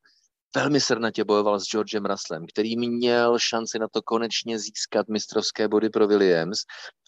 velmi 0.57 0.81
srdnatě 0.81 1.25
bojoval 1.25 1.61
s 1.61 1.65
Georgem 1.65 2.07
Russellem, 2.07 2.47
který 2.53 2.77
měl 2.77 3.39
šanci 3.39 3.79
na 3.79 3.89
to 3.89 4.03
konečně 4.03 4.59
získat 4.59 5.09
mistrovské 5.09 5.69
body 5.69 5.91
pro 5.91 6.07
Williams 6.07 6.59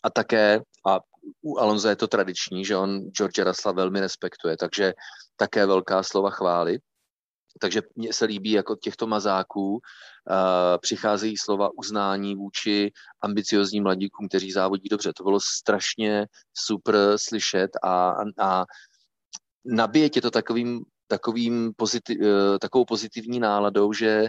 a 0.04 0.10
také, 0.10 0.60
a 0.86 0.98
u 1.42 1.58
Alonso 1.58 1.88
je 1.88 1.96
to 1.96 2.08
tradiční, 2.08 2.64
že 2.64 2.76
on 2.76 3.00
George 3.00 3.38
Russella 3.38 3.72
velmi 3.72 4.00
respektuje, 4.00 4.56
takže 4.56 4.92
také 5.36 5.66
velká 5.66 6.02
slova 6.02 6.30
chvály. 6.30 6.78
Takže 7.58 7.82
mně 7.96 8.12
se 8.12 8.24
líbí, 8.24 8.50
jako 8.50 8.76
těchto 8.76 9.06
mazáků 9.06 9.72
uh, 9.72 9.78
přicházejí 10.80 11.36
slova 11.36 11.70
uznání 11.78 12.34
vůči 12.36 12.92
ambiciozním 13.20 13.82
mladíkům, 13.82 14.28
kteří 14.28 14.52
závodí 14.52 14.88
dobře. 14.88 15.12
To 15.16 15.24
bylo 15.24 15.40
strašně 15.40 16.26
super 16.54 16.96
slyšet 17.16 17.70
a, 17.82 18.14
a 18.40 18.64
nabije 19.64 20.10
tě 20.10 20.20
to 20.20 20.30
takovým 20.30 20.84
takovým 21.10 21.72
pozitiv, 21.76 22.18
eh, 22.22 22.58
takovou 22.58 22.84
pozitivní 22.84 23.40
náladou, 23.40 23.92
že 23.92 24.28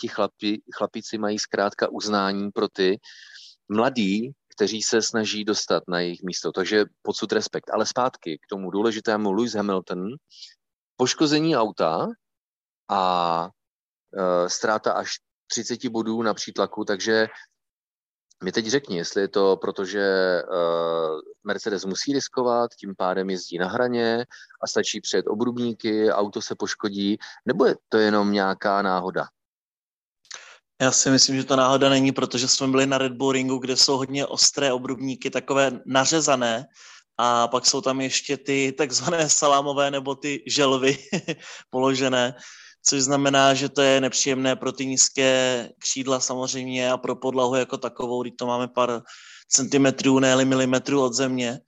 ti 0.00 0.08
chlapi, 0.08 0.62
chlapíci 0.74 1.18
mají 1.18 1.38
zkrátka 1.38 1.88
uznání 1.92 2.50
pro 2.50 2.68
ty 2.68 2.98
mladí, 3.68 4.32
kteří 4.56 4.82
se 4.82 5.02
snaží 5.02 5.44
dostat 5.44 5.82
na 5.88 6.00
jejich 6.00 6.22
místo. 6.22 6.52
Takže 6.52 6.84
podsud 7.02 7.32
respekt. 7.32 7.70
Ale 7.70 7.86
zpátky 7.86 8.38
k 8.38 8.46
tomu 8.48 8.70
důležitému 8.70 9.32
Lewis 9.32 9.54
Hamilton, 9.54 10.08
poškození 10.96 11.56
auta 11.56 12.08
a 12.88 13.50
e, 14.16 14.48
ztráta 14.48 14.92
až 14.92 15.18
30 15.46 15.88
bodů 15.88 16.22
na 16.22 16.34
přítlaku, 16.34 16.84
takže 16.84 17.28
mi 18.44 18.52
teď 18.52 18.66
řekni, 18.66 18.96
jestli 18.96 19.20
je 19.20 19.28
to 19.28 19.56
proto, 19.56 19.84
že 19.84 20.02
uh, 20.42 21.20
Mercedes 21.44 21.84
musí 21.84 22.12
riskovat, 22.12 22.70
tím 22.74 22.94
pádem 22.96 23.30
jezdí 23.30 23.58
na 23.58 23.68
hraně 23.68 24.26
a 24.62 24.66
stačí 24.66 25.00
před 25.00 25.26
obrubníky, 25.26 26.12
auto 26.12 26.42
se 26.42 26.54
poškodí, 26.54 27.18
nebo 27.46 27.66
je 27.66 27.76
to 27.88 27.98
jenom 27.98 28.32
nějaká 28.32 28.82
náhoda? 28.82 29.26
Já 30.82 30.92
si 30.92 31.10
myslím, 31.10 31.36
že 31.36 31.44
to 31.44 31.56
náhoda 31.56 31.88
není, 31.88 32.12
protože 32.12 32.48
jsme 32.48 32.68
byli 32.68 32.86
na 32.86 32.98
Red 32.98 33.12
Bull 33.12 33.32
Ringu, 33.32 33.58
kde 33.58 33.76
jsou 33.76 33.96
hodně 33.96 34.26
ostré 34.26 34.72
obrubníky, 34.72 35.30
takové 35.30 35.80
nařezané, 35.86 36.66
a 37.18 37.48
pak 37.48 37.66
jsou 37.66 37.80
tam 37.80 38.00
ještě 38.00 38.36
ty 38.36 38.74
takzvané 38.78 39.28
salámové 39.28 39.90
nebo 39.90 40.14
ty 40.14 40.44
želvy 40.46 40.98
položené, 41.70 42.34
což 42.86 43.02
znamená, 43.02 43.54
že 43.54 43.68
to 43.68 43.82
je 43.82 44.00
nepříjemné 44.00 44.56
pro 44.56 44.72
ty 44.72 44.86
nízké 44.86 45.68
křídla 45.78 46.20
samozřejmě 46.20 46.90
a 46.92 46.96
pro 46.96 47.16
podlahu 47.16 47.54
jako 47.54 47.76
takovou, 47.76 48.22
když 48.22 48.34
to 48.38 48.46
máme 48.46 48.68
pár 48.68 49.02
centimetrů, 49.48 50.18
ne 50.18 50.44
milimetrů 50.44 51.02
od 51.02 51.14
země. 51.14 51.60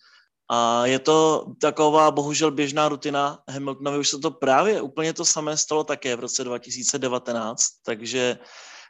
A 0.50 0.86
je 0.86 0.98
to 0.98 1.46
taková 1.60 2.10
bohužel 2.10 2.50
běžná 2.50 2.88
rutina. 2.88 3.38
Hamiltonovi 3.48 3.98
už 3.98 4.08
se 4.08 4.18
to 4.18 4.30
právě 4.30 4.80
úplně 4.80 5.12
to 5.12 5.24
samé 5.24 5.56
stalo 5.56 5.84
také 5.84 6.16
v 6.16 6.20
roce 6.20 6.44
2019, 6.44 7.60
takže 7.84 8.38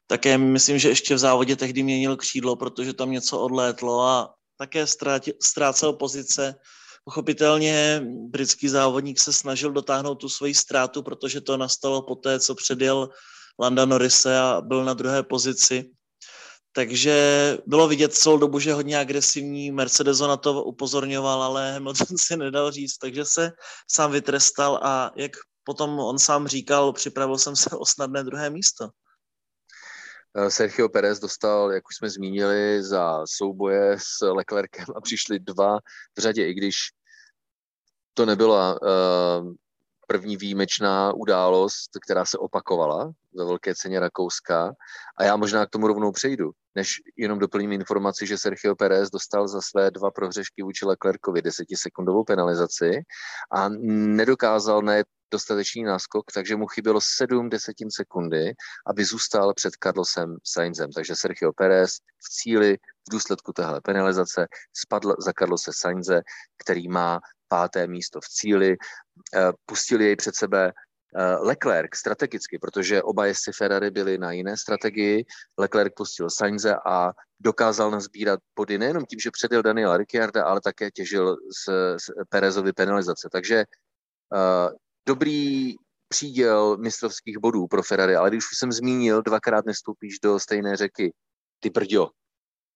také 0.07 0.39
myslím, 0.39 0.79
že 0.79 0.89
ještě 0.89 1.15
v 1.15 1.19
závodě 1.19 1.57
tehdy 1.57 1.83
měnil 1.83 2.17
křídlo, 2.17 2.57
protože 2.57 2.93
tam 2.93 3.11
něco 3.11 3.41
odlétlo 3.41 4.03
a 4.03 4.35
také 4.59 4.87
ztrácel 5.41 5.93
pozice 5.93 6.55
Pochopitelně 7.09 8.03
britský 8.07 8.69
závodník 8.69 9.19
se 9.19 9.33
snažil 9.33 9.73
dotáhnout 9.73 10.15
tu 10.15 10.29
svoji 10.29 10.55
ztrátu, 10.55 11.03
protože 11.03 11.41
to 11.41 11.57
nastalo 11.57 12.03
poté, 12.03 12.41
co 12.41 12.55
předjel 12.55 13.09
Landa 13.61 13.85
Norrise 13.85 14.39
a 14.39 14.61
byl 14.61 14.85
na 14.85 14.95
druhé 14.95 15.23
pozici. 15.23 15.91
Takže 16.73 17.59
bylo 17.67 17.89
vidět 17.89 18.15
celou 18.15 18.39
dobu, 18.39 18.59
že 18.59 18.73
hodně 18.73 18.99
agresivní. 18.99 19.71
Mercedes 19.71 20.21
na 20.21 20.37
to 20.37 20.65
upozorňoval, 20.65 21.43
ale 21.43 21.73
Hamilton 21.73 22.19
si 22.19 22.37
nedal 22.37 22.71
říct, 22.71 22.99
takže 22.99 23.25
se 23.25 23.53
sám 23.91 24.13
vytrestal 24.13 24.81
a 24.83 25.11
jak 25.17 25.33
potom 25.65 25.99
on 25.99 26.19
sám 26.19 26.49
říkal, 26.49 26.93
připravil 26.93 27.39
jsem 27.39 27.57
se 27.57 27.71
o 27.71 27.87
snadné 27.87 28.25
druhé 28.25 28.51
místo. 28.51 28.89
Eh, 30.39 30.51
Sergio 30.51 30.89
Perez 30.89 31.21
dostal, 31.21 31.73
jak 31.73 31.89
už 31.89 31.97
jsme 31.97 32.11
zmínili, 32.11 32.83
za 32.83 33.23
souboje 33.27 33.97
s 33.99 34.27
Leclerkem 34.27 34.85
a 34.97 35.01
přišli 35.01 35.39
dva 35.39 35.79
v 36.19 36.21
řadě, 36.21 36.49
i 36.49 36.55
když 36.55 36.77
to 38.15 38.27
nebyla 38.27 38.79
uh, 38.83 39.55
první 40.07 40.37
výjimečná 40.37 41.13
událost, 41.13 41.91
která 42.05 42.25
se 42.25 42.39
opakovala 42.39 43.13
ve 43.35 43.45
velké 43.45 43.75
ceně 43.75 44.01
Rakouska. 44.01 44.73
A 45.19 45.25
já 45.25 45.37
možná 45.37 45.67
k 45.67 45.71
tomu 45.71 45.87
rovnou 45.87 46.13
přejdu, 46.13 46.51
než 46.75 46.95
jenom 47.17 47.39
doplním 47.39 47.73
informaci, 47.73 48.27
že 48.27 48.39
Sergio 48.39 48.75
Perez 48.75 49.11
dostal 49.11 49.49
za 49.49 49.61
své 49.61 49.91
dva 49.91 50.11
prohřešky 50.11 50.63
vůči 50.63 50.87
Leclercovi 50.87 51.43
desetisekundovou 51.43 52.25
penalizaci 52.25 53.03
a 53.53 53.69
nedokázal 54.19 54.83
ne 54.83 55.05
dostatečný 55.33 55.83
náskok, 55.83 56.25
takže 56.35 56.57
mu 56.57 56.67
chybělo 56.67 57.01
7 57.01 57.49
desetin 57.49 57.91
sekundy, 57.91 58.55
aby 58.87 59.05
zůstal 59.05 59.55
před 59.55 59.75
Carlosem 59.83 60.37
Sainzem. 60.45 60.93
Takže 60.93 61.17
Sergio 61.17 61.53
Perez 61.53 61.97
v 61.97 62.29
cíli 62.31 62.77
v 62.77 63.11
důsledku 63.11 63.53
téhle 63.53 63.81
penalizace 63.81 64.47
spadl 64.73 65.15
za 65.19 65.33
Carlose 65.39 65.71
Sainze, 65.75 66.21
který 66.57 66.89
má 66.89 67.21
páté 67.49 67.87
místo 67.87 68.21
v 68.21 68.29
cíli. 68.29 68.77
Eh, 69.35 69.53
pustili 69.67 70.05
jej 70.05 70.17
před 70.17 70.37
sebe 70.37 70.73
eh, 71.17 71.37
Leclerc 71.37 71.91
strategicky, 71.95 72.59
protože 72.59 73.03
oba 73.03 73.27
jezdci 73.27 73.53
Ferrari 73.53 73.91
byli 73.91 74.19
na 74.19 74.33
jiné 74.33 74.57
strategii. 74.57 75.25
Leclerc 75.59 75.93
pustil 75.97 76.31
Sainze 76.31 76.77
a 76.87 77.13
dokázal 77.41 77.91
nazbírat 77.91 78.41
body 78.57 78.79
nejenom 78.79 79.05
tím, 79.05 79.21
že 79.21 79.31
předjel 79.31 79.63
Daniela 79.63 79.97
Ricciarda, 79.97 80.45
ale 80.45 80.61
také 80.61 80.91
těžil 80.91 81.37
z, 81.37 81.65
z 82.01 82.11
Perezovy 82.29 82.73
penalizace. 82.73 83.29
Takže 83.33 83.65
uh, 84.33 84.77
dobrý 85.07 85.75
příděl 86.09 86.77
mistrovských 86.77 87.39
bodů 87.39 87.67
pro 87.67 87.83
Ferrari, 87.83 88.17
ale 88.17 88.31
když 88.31 88.45
už 88.45 88.59
jsem 88.59 88.73
zmínil, 88.73 89.23
dvakrát 89.23 89.67
nestoupíš 89.67 90.19
do 90.23 90.39
stejné 90.39 90.77
řeky. 90.77 91.13
Ty 91.61 91.71
brďo, 91.71 92.11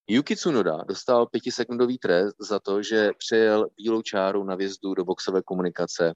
Yuki 0.08 0.36
Tsunoda 0.36 0.76
dostal 0.76 1.26
pětisekundový 1.26 1.98
trest 1.98 2.36
za 2.40 2.60
to, 2.60 2.82
že 2.82 3.10
přejel 3.18 3.68
bílou 3.76 4.02
čáru 4.02 4.44
na 4.44 4.54
vjezdu 4.54 4.94
do 4.94 5.04
boxové 5.04 5.42
komunikace, 5.42 6.14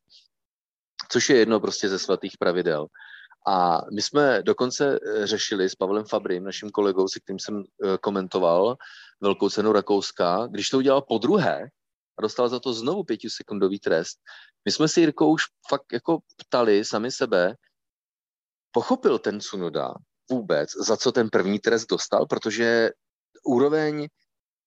což 1.10 1.30
je 1.30 1.36
jedno 1.36 1.60
prostě 1.60 1.88
ze 1.88 1.98
svatých 1.98 2.32
pravidel. 2.38 2.86
A 3.46 3.80
my 3.94 4.02
jsme 4.02 4.42
dokonce 4.42 4.98
eh, 4.98 5.26
řešili 5.26 5.68
s 5.68 5.74
Pavlem 5.74 6.04
Fabrym, 6.04 6.44
naším 6.44 6.70
kolegou, 6.70 7.08
se 7.08 7.20
kterým 7.20 7.38
jsem 7.38 7.62
eh, 7.62 7.98
komentoval 7.98 8.76
velkou 9.20 9.50
cenu 9.50 9.72
Rakouska, 9.72 10.46
když 10.50 10.70
to 10.70 10.78
udělal 10.78 11.02
po 11.02 11.18
druhé 11.18 11.68
a 12.18 12.22
dostal 12.22 12.48
za 12.48 12.60
to 12.60 12.72
znovu 12.72 13.04
pětisekundový 13.04 13.78
trest. 13.78 14.18
My 14.64 14.72
jsme 14.72 14.88
si 14.88 15.00
Jirkou 15.00 15.32
už 15.32 15.42
fakt 15.68 15.92
jako 15.92 16.18
ptali 16.36 16.84
sami 16.84 17.10
sebe, 17.10 17.54
pochopil 18.72 19.18
ten 19.18 19.40
Tsunoda 19.40 19.94
vůbec, 20.30 20.70
za 20.86 20.96
co 20.96 21.12
ten 21.12 21.30
první 21.30 21.58
trest 21.58 21.86
dostal, 21.86 22.26
protože 22.26 22.90
úroveň, 23.44 24.08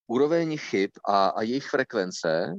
úroveň 0.08 0.58
chyb 0.58 0.92
a, 1.06 1.28
a 1.28 1.42
jejich 1.42 1.70
frekvence 1.70 2.54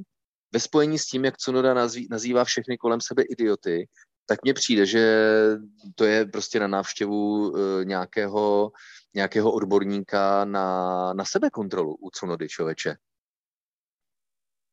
ve 0.51 0.59
spojení 0.59 0.99
s 0.99 1.05
tím, 1.05 1.25
jak 1.25 1.35
nazví, 1.73 2.07
nazývá 2.11 2.43
všechny 2.43 2.77
kolem 2.77 3.01
sebe 3.01 3.23
idioty, 3.23 3.87
tak 4.25 4.43
mně 4.43 4.53
přijde, 4.53 4.85
že 4.85 5.33
to 5.95 6.05
je 6.05 6.25
prostě 6.25 6.59
na 6.59 6.67
návštěvu 6.67 7.49
uh, 7.49 7.59
nějakého, 7.83 8.71
nějakého 9.13 9.51
odborníka 9.51 10.45
na, 10.45 11.13
na 11.13 11.25
sebekontrolu 11.25 11.95
u 11.95 12.09
Cunody, 12.09 12.47
člověče. 12.47 12.95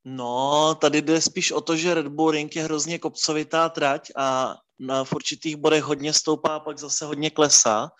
No, 0.09 0.75
tady 0.81 1.01
jde 1.01 1.21
spíš 1.21 1.51
o 1.51 1.61
to, 1.61 1.75
že 1.75 1.93
Red 1.93 2.07
Bull 2.07 2.31
Ring 2.31 2.55
je 2.55 2.63
hrozně 2.63 2.99
kopcovitá 2.99 3.69
trať 3.69 4.11
a 4.15 4.55
na 4.79 5.03
v 5.03 5.13
určitých 5.13 5.55
bodech 5.55 5.83
hodně 5.83 6.13
stoupá 6.13 6.55
a 6.55 6.59
pak 6.59 6.79
zase 6.79 7.05
hodně 7.05 7.29
klesá 7.29 7.91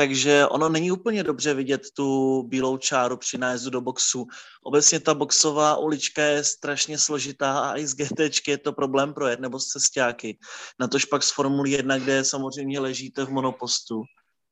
takže 0.00 0.46
ono 0.46 0.68
není 0.68 0.90
úplně 0.90 1.22
dobře 1.22 1.54
vidět 1.54 1.82
tu 1.96 2.42
bílou 2.42 2.76
čáru 2.76 3.16
při 3.16 3.38
nájezdu 3.38 3.70
do 3.70 3.80
boxu. 3.80 4.26
Obecně 4.62 5.00
ta 5.00 5.14
boxová 5.14 5.76
ulička 5.76 6.22
je 6.22 6.44
strašně 6.44 6.98
složitá 6.98 7.60
a 7.60 7.76
i 7.76 7.86
z 7.86 7.94
GT 7.94 8.48
je 8.48 8.58
to 8.58 8.72
problém 8.72 9.14
projet, 9.14 9.40
nebo 9.40 9.60
z 9.60 9.66
cestáky. 9.66 10.38
Na 10.80 10.88
tož 10.88 11.04
pak 11.04 11.22
z 11.22 11.32
Formule 11.32 11.68
1, 11.68 11.98
kde 11.98 12.24
samozřejmě 12.24 12.80
ležíte 12.80 13.24
v 13.24 13.30
monopostu. 13.30 14.02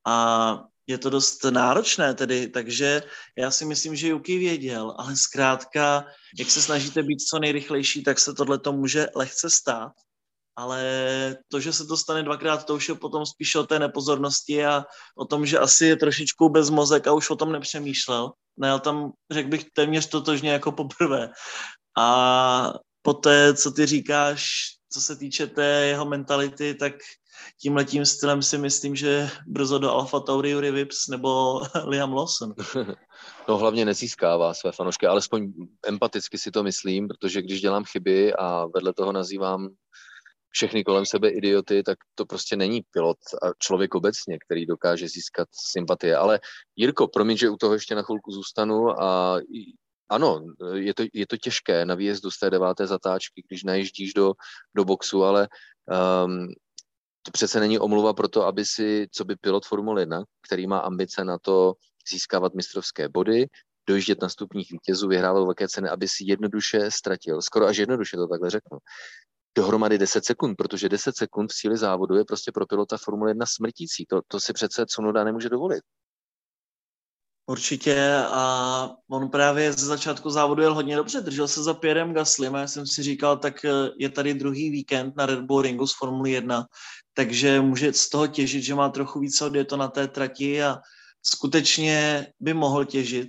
A 0.06 0.64
je 0.88 0.98
to 0.98 1.10
dost 1.10 1.44
náročné 1.44 2.14
tedy, 2.14 2.48
takže 2.48 3.02
já 3.38 3.50
si 3.50 3.64
myslím, 3.64 3.96
že 3.96 4.08
Juki 4.08 4.38
věděl, 4.38 4.94
ale 4.98 5.16
zkrátka, 5.16 6.04
jak 6.38 6.50
se 6.50 6.62
snažíte 6.62 7.02
být 7.02 7.20
co 7.30 7.38
nejrychlejší, 7.38 8.02
tak 8.02 8.18
se 8.18 8.34
tohle 8.34 8.58
to 8.58 8.72
může 8.72 9.06
lehce 9.14 9.50
stát 9.50 9.92
ale 10.58 10.82
to, 11.48 11.60
že 11.60 11.72
se 11.72 11.86
to 11.86 11.96
stane 11.96 12.22
dvakrát, 12.22 12.66
to 12.66 12.74
už 12.74 12.88
je 12.88 12.94
potom 12.94 13.26
spíš 13.26 13.54
o 13.54 13.66
té 13.66 13.78
nepozornosti 13.78 14.66
a 14.66 14.84
o 15.16 15.24
tom, 15.24 15.46
že 15.46 15.58
asi 15.58 15.86
je 15.86 15.96
trošičku 15.96 16.48
bez 16.48 16.70
mozek 16.70 17.06
a 17.06 17.12
už 17.12 17.30
o 17.30 17.36
tom 17.36 17.52
nepřemýšlel. 17.52 18.32
Najel 18.58 18.78
tam, 18.78 19.12
řekl 19.30 19.48
bych, 19.48 19.64
téměř 19.72 20.06
totožně 20.06 20.50
jako 20.50 20.72
poprvé. 20.72 21.30
A 21.98 22.72
poté, 23.02 23.54
co 23.54 23.70
ty 23.70 23.86
říkáš, 23.86 24.44
co 24.92 25.00
se 25.00 25.16
týče 25.16 25.46
té 25.46 25.86
jeho 25.86 26.04
mentality, 26.04 26.74
tak 26.74 26.92
tím 27.60 27.76
letím 27.76 28.06
stylem 28.06 28.42
si 28.42 28.58
myslím, 28.58 28.96
že 28.96 29.30
brzo 29.46 29.78
do 29.78 29.90
Alfa 29.90 30.20
Tauri 30.20 30.50
Yuri 30.50 30.70
Vips 30.70 31.08
nebo 31.08 31.60
Liam 31.84 32.12
Lawson. 32.12 32.54
No 33.48 33.58
hlavně 33.58 33.84
nezískává 33.84 34.54
své 34.54 34.72
fanoušky, 34.72 35.06
alespoň 35.06 35.52
empaticky 35.86 36.38
si 36.38 36.50
to 36.50 36.62
myslím, 36.62 37.08
protože 37.08 37.42
když 37.42 37.60
dělám 37.60 37.84
chyby 37.84 38.34
a 38.34 38.66
vedle 38.74 38.94
toho 38.94 39.12
nazývám 39.12 39.68
všechny 40.50 40.84
kolem 40.84 41.06
sebe 41.06 41.30
idioty, 41.30 41.82
tak 41.82 41.98
to 42.14 42.26
prostě 42.26 42.56
není 42.56 42.82
pilot 42.90 43.16
a 43.42 43.46
člověk 43.58 43.94
obecně, 43.94 44.38
který 44.38 44.66
dokáže 44.66 45.08
získat 45.08 45.48
sympatie. 45.72 46.16
Ale 46.16 46.40
Jirko, 46.76 47.08
promiň, 47.08 47.36
že 47.36 47.50
u 47.50 47.56
toho 47.56 47.74
ještě 47.74 47.94
na 47.94 48.02
chvilku 48.02 48.30
zůstanu 48.30 49.02
a 49.02 49.40
ano, 50.10 50.40
je 50.74 50.94
to, 50.94 51.04
je 51.12 51.26
to 51.26 51.36
těžké 51.36 51.84
na 51.84 51.94
výjezdu 51.94 52.30
z 52.30 52.38
té 52.38 52.50
deváté 52.50 52.86
zatáčky, 52.86 53.42
když 53.48 53.64
najíždíš 53.64 54.14
do, 54.14 54.32
do 54.74 54.84
boxu, 54.84 55.24
ale 55.24 55.48
um, 56.24 56.48
to 57.28 57.32
přece 57.32 57.60
není 57.60 57.78
omluva 57.78 58.12
pro 58.14 58.28
to, 58.28 58.46
aby 58.46 58.64
si, 58.64 59.06
co 59.12 59.24
by 59.24 59.36
pilot 59.36 59.66
Formule 59.66 60.02
1, 60.02 60.24
který 60.46 60.66
má 60.66 60.78
ambice 60.78 61.24
na 61.24 61.38
to 61.38 61.74
získávat 62.10 62.54
mistrovské 62.54 63.08
body, 63.08 63.46
dojíždět 63.88 64.22
na 64.22 64.28
stupních 64.28 64.72
vítězů, 64.72 65.08
vyhrával 65.08 65.44
velké 65.44 65.68
ceny, 65.68 65.88
aby 65.88 66.08
si 66.08 66.24
jednoduše 66.26 66.90
ztratil, 66.90 67.42
skoro 67.42 67.66
až 67.66 67.76
jednoduše 67.76 68.16
to 68.16 68.26
takhle 68.26 68.50
řeknu, 68.50 68.78
dohromady 69.56 69.98
10 69.98 70.24
sekund, 70.24 70.54
protože 70.54 70.88
10 70.88 71.16
sekund 71.16 71.52
v 71.52 71.54
síli 71.54 71.76
závodu 71.76 72.14
je 72.14 72.24
prostě 72.24 72.52
pro 72.52 72.66
pilota 72.66 72.96
Formule 72.96 73.30
1 73.30 73.46
smrtící. 73.46 74.06
To, 74.06 74.20
to 74.28 74.40
si 74.40 74.52
přece 74.52 74.86
Cunoda 74.86 75.24
nemůže 75.24 75.48
dovolit. 75.48 75.82
Určitě 77.50 78.14
a 78.24 78.90
on 79.10 79.28
právě 79.28 79.72
ze 79.72 79.86
začátku 79.86 80.30
závodu 80.30 80.62
jel 80.62 80.74
hodně 80.74 80.96
dobře, 80.96 81.20
držel 81.20 81.48
se 81.48 81.62
za 81.62 81.74
Pierrem 81.74 82.14
Gaslym 82.14 82.54
a 82.54 82.60
já 82.60 82.66
jsem 82.66 82.86
si 82.86 83.02
říkal, 83.02 83.36
tak 83.36 83.64
eh, 83.64 83.70
je 83.98 84.08
tady 84.08 84.34
druhý 84.34 84.70
víkend 84.70 85.16
na 85.16 85.26
Red 85.26 85.40
Bull 85.40 85.62
Ringu 85.62 85.86
z 85.86 85.96
Formule 85.98 86.30
1, 86.30 86.66
takže 87.18 87.60
může 87.60 87.92
z 87.92 88.08
toho 88.08 88.26
těžit, 88.26 88.62
že 88.62 88.74
má 88.74 88.88
trochu 88.88 89.18
více 89.18 89.64
to 89.64 89.76
na 89.76 89.88
té 89.88 90.08
trati 90.08 90.62
a 90.62 90.78
skutečně 91.22 92.26
by 92.40 92.54
mohl 92.54 92.84
těžit. 92.84 93.28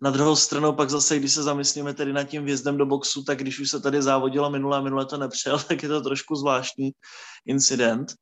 Na 0.00 0.10
druhou 0.10 0.36
stranu 0.36 0.72
pak 0.72 0.90
zase, 0.90 1.18
když 1.18 1.32
se 1.32 1.42
zamyslíme 1.42 1.94
tedy 1.94 2.12
nad 2.12 2.24
tím 2.24 2.44
vjezdem 2.44 2.76
do 2.76 2.86
boxu, 2.86 3.22
tak 3.24 3.38
když 3.38 3.60
už 3.60 3.70
se 3.70 3.80
tady 3.80 4.02
závodilo 4.02 4.50
minulé 4.50 4.78
a 4.78 4.80
minule 4.80 5.06
to 5.06 5.16
nepřijel, 5.16 5.58
tak 5.68 5.82
je 5.82 5.88
to 5.88 6.00
trošku 6.00 6.36
zvláštní 6.36 6.90
incident 7.46 8.14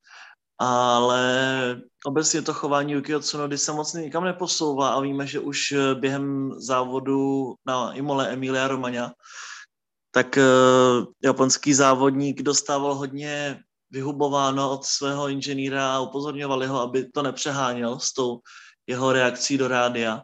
ale 0.63 1.81
obecně 2.07 2.43
to 2.43 2.55
chování 2.55 2.93
Yukio 2.93 3.21
Tsunody 3.21 3.59
se 3.59 3.73
moc 3.73 3.93
nikam 3.93 4.25
neposouvá 4.25 4.89
a 4.89 5.01
víme, 5.01 5.27
že 5.27 5.41
už 5.41 5.73
eh, 5.73 5.95
během 5.95 6.53
závodu 6.61 7.55
na 7.67 7.93
Imole 7.93 8.29
Emilia 8.29 8.69
Romagna 8.69 9.13
tak 10.11 10.39
uh, 10.39 11.07
japonský 11.25 11.75
závodník 11.75 12.43
dostával 12.43 12.95
hodně 12.95 13.63
vyhubováno 13.91 14.71
od 14.71 14.85
svého 14.85 15.29
inženýra 15.29 15.95
a 15.95 16.01
upozorňovali 16.01 16.67
ho, 16.67 16.81
aby 16.81 17.11
to 17.11 17.23
nepřeháněl 17.23 17.99
s 17.99 18.13
tou 18.13 18.41
jeho 18.87 19.13
reakcí 19.13 19.59
do 19.59 19.69
rádia. 19.69 20.23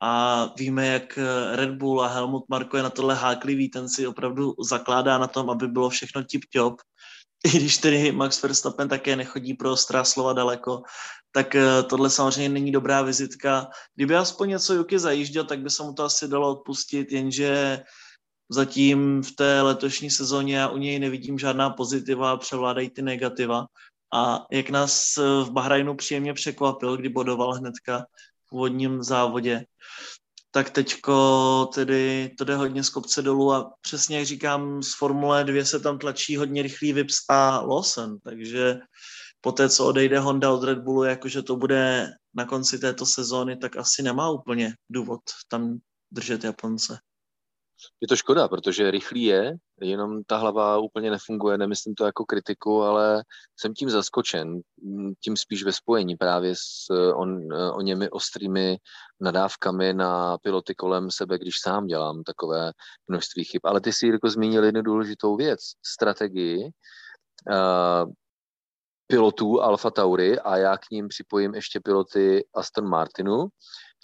A 0.00 0.44
víme, 0.56 0.86
jak 0.86 1.18
eh, 1.18 1.56
Red 1.56 1.70
Bull 1.70 2.02
a 2.02 2.08
Helmut 2.08 2.44
Marko 2.48 2.76
je 2.76 2.82
na 2.82 2.90
tohle 2.90 3.14
háklivý, 3.14 3.68
ten 3.68 3.88
si 3.88 4.06
opravdu 4.06 4.54
zakládá 4.60 5.18
na 5.18 5.26
tom, 5.26 5.50
aby 5.50 5.68
bylo 5.68 5.90
všechno 5.90 6.22
tip-top 6.22 6.76
i 7.44 7.48
když 7.48 7.78
tedy 7.78 8.12
Max 8.12 8.42
Verstappen 8.42 8.88
také 8.88 9.16
nechodí 9.16 9.54
pro 9.54 9.72
ostrá 9.72 10.04
slova 10.04 10.32
daleko, 10.32 10.82
tak 11.32 11.54
eh, 11.54 11.82
tohle 11.82 12.10
samozřejmě 12.10 12.48
není 12.48 12.72
dobrá 12.72 13.02
vizitka. 13.02 13.68
Kdyby 13.94 14.16
aspoň 14.16 14.48
něco 14.48 14.74
Juky 14.74 14.98
zajížděl, 14.98 15.44
tak 15.44 15.60
by 15.60 15.70
se 15.70 15.82
mu 15.82 15.92
to 15.92 16.04
asi 16.04 16.28
dalo 16.28 16.50
odpustit, 16.50 17.12
jenže 17.12 17.80
zatím 18.48 19.22
v 19.22 19.32
té 19.32 19.62
letošní 19.62 20.10
sezóně 20.10 20.56
já 20.56 20.68
u 20.68 20.76
něj 20.76 20.98
nevidím 20.98 21.38
žádná 21.38 21.70
pozitiva, 21.70 22.36
převládají 22.36 22.90
ty 22.90 23.02
negativa. 23.02 23.66
A 24.14 24.46
jak 24.50 24.70
nás 24.70 25.16
eh, 25.18 25.22
v 25.22 25.50
Bahrajnu 25.50 25.96
příjemně 25.96 26.34
překvapil, 26.34 26.96
kdy 26.96 27.08
bodoval 27.08 27.52
hnedka 27.52 28.06
v 28.48 28.52
úvodním 28.52 29.02
závodě, 29.02 29.64
tak 30.50 30.70
teďko 30.70 31.70
tedy 31.74 32.30
to 32.38 32.44
jde 32.44 32.56
hodně 32.56 32.84
z 32.84 32.90
kopce 32.90 33.22
dolů 33.22 33.52
a 33.52 33.72
přesně 33.80 34.18
jak 34.18 34.26
říkám, 34.26 34.82
z 34.82 34.94
Formule 34.94 35.44
2 35.44 35.64
se 35.64 35.80
tam 35.80 35.98
tlačí 35.98 36.36
hodně 36.36 36.62
rychlý 36.62 36.92
Vips 36.92 37.16
a 37.28 37.60
Lawson, 37.60 38.18
takže 38.18 38.78
po 39.40 39.52
té, 39.52 39.68
co 39.68 39.86
odejde 39.86 40.18
Honda 40.18 40.52
od 40.52 40.64
Red 40.64 40.78
Bullu, 40.78 41.04
jakože 41.04 41.42
to 41.42 41.56
bude 41.56 42.10
na 42.34 42.44
konci 42.44 42.78
této 42.78 43.06
sezóny, 43.06 43.56
tak 43.56 43.76
asi 43.76 44.02
nemá 44.02 44.30
úplně 44.30 44.74
důvod 44.90 45.20
tam 45.48 45.78
držet 46.10 46.44
Japonce. 46.44 46.98
Je 48.00 48.08
to 48.08 48.16
škoda, 48.16 48.48
protože 48.48 48.90
rychlý 48.90 49.22
je, 49.22 49.56
jenom 49.80 50.24
ta 50.24 50.36
hlava 50.36 50.78
úplně 50.78 51.10
nefunguje, 51.10 51.58
nemyslím 51.58 51.94
to 51.94 52.04
jako 52.04 52.24
kritiku, 52.24 52.82
ale 52.82 53.24
jsem 53.60 53.74
tím 53.74 53.90
zaskočen, 53.90 54.60
tím 55.24 55.36
spíš 55.36 55.64
ve 55.64 55.72
spojení 55.72 56.16
právě 56.16 56.54
s 56.56 56.90
on, 57.14 57.52
o 57.52 57.80
němi 57.80 58.10
ostrými 58.10 58.78
nadávkami 59.20 59.94
na 59.94 60.38
piloty 60.38 60.74
kolem 60.74 61.10
sebe, 61.10 61.38
když 61.38 61.54
sám 61.60 61.86
dělám 61.86 62.22
takové 62.22 62.72
množství 63.08 63.44
chyb. 63.44 63.60
Ale 63.64 63.80
ty 63.80 63.92
si, 63.92 64.06
Jirko, 64.06 64.28
zmínil 64.30 64.64
jednu 64.64 64.82
důležitou 64.82 65.36
věc, 65.36 65.60
strategii 65.86 66.64
uh, 66.64 68.12
pilotů 69.06 69.62
Alfa 69.62 69.90
Tauri 69.90 70.38
a 70.38 70.56
já 70.56 70.76
k 70.76 70.90
ním 70.90 71.08
připojím 71.08 71.54
ještě 71.54 71.80
piloty 71.80 72.46
Aston 72.54 72.88
Martinu. 72.88 73.46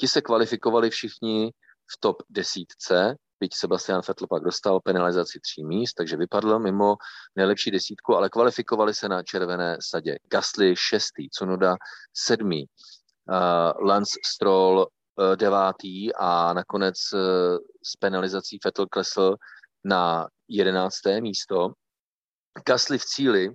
Ti 0.00 0.08
se 0.08 0.20
kvalifikovali 0.20 0.90
všichni 0.90 1.52
v 1.92 2.00
top 2.00 2.16
desítce, 2.28 3.16
byť 3.40 3.54
Sebastian 3.54 4.00
Vettel 4.08 4.26
pak 4.26 4.42
dostal 4.42 4.80
penalizaci 4.80 5.40
tří 5.40 5.64
míst, 5.64 5.94
takže 5.94 6.16
vypadl 6.16 6.58
mimo 6.58 6.96
nejlepší 7.36 7.70
desítku, 7.70 8.16
ale 8.16 8.28
kvalifikovali 8.28 8.94
se 8.94 9.08
na 9.08 9.22
červené 9.22 9.76
sadě. 9.80 10.16
Gasly 10.30 10.74
šestý, 10.76 11.28
Cunoda 11.30 11.76
sedmý, 12.14 12.64
uh, 12.64 13.86
Lance 13.86 14.20
Stroll 14.26 14.86
uh, 14.86 15.36
devátý 15.36 16.14
a 16.14 16.52
nakonec 16.52 16.96
uh, 17.12 17.20
s 17.84 17.96
penalizací 17.96 18.58
Vettel 18.64 18.86
klesl 18.86 19.36
na 19.84 20.28
jedenácté 20.48 21.20
místo. 21.20 21.72
Gasly 22.66 22.98
v 22.98 23.04
cíli 23.04 23.48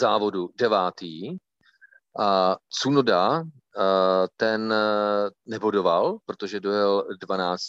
závodu 0.00 0.48
devátý, 0.56 1.36
a 2.18 2.56
Cunoda 2.68 3.42
ten 4.36 4.74
nebodoval, 5.46 6.18
protože 6.26 6.60
dojel 6.60 7.04
12. 7.20 7.62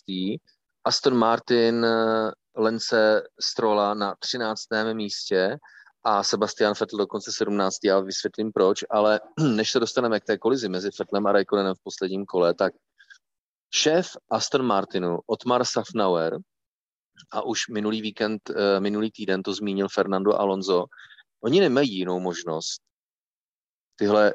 Aston 0.86 1.16
Martin 1.16 1.86
eh, 1.86 2.32
Lence 2.56 3.24
Strola 3.40 3.94
na 3.94 4.16
13. 4.16 4.62
místě 4.94 5.58
a 6.04 6.24
Sebastian 6.24 6.74
Vettel 6.80 7.00
dokonce 7.00 7.32
17. 7.32 7.84
Já 7.84 8.00
vysvětlím 8.00 8.52
proč, 8.52 8.84
ale 8.90 9.20
než 9.56 9.72
se 9.72 9.80
dostaneme 9.80 10.20
k 10.20 10.26
té 10.26 10.38
kolizi 10.38 10.70
mezi 10.70 10.90
Vettelem 11.00 11.28
a 11.28 11.32
Raikkonenem 11.32 11.76
v 11.76 11.84
posledním 11.84 12.26
kole, 12.26 12.54
tak 12.54 12.74
šéf 13.74 14.18
Aston 14.30 14.66
Martinu 14.66 15.20
Otmar 15.28 15.66
Safnauer 15.66 16.40
a 17.32 17.42
už 17.42 17.68
minulý 17.68 18.02
víkend, 18.02 18.50
eh, 18.50 18.80
minulý 18.80 19.12
týden 19.12 19.44
to 19.44 19.54
zmínil 19.54 19.90
Fernando 19.90 20.40
Alonso, 20.40 20.86
oni 21.44 21.60
nemají 21.60 21.98
jinou 21.98 22.20
možnost. 22.20 22.82
Tyhle 23.96 24.34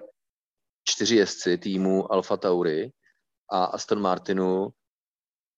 čtyři 0.84 1.16
jezdci 1.16 1.58
týmu 1.58 2.12
Alfa 2.12 2.37
Tauri 2.37 2.90
a 3.50 3.64
Aston 3.64 4.00
Martinu 4.00 4.68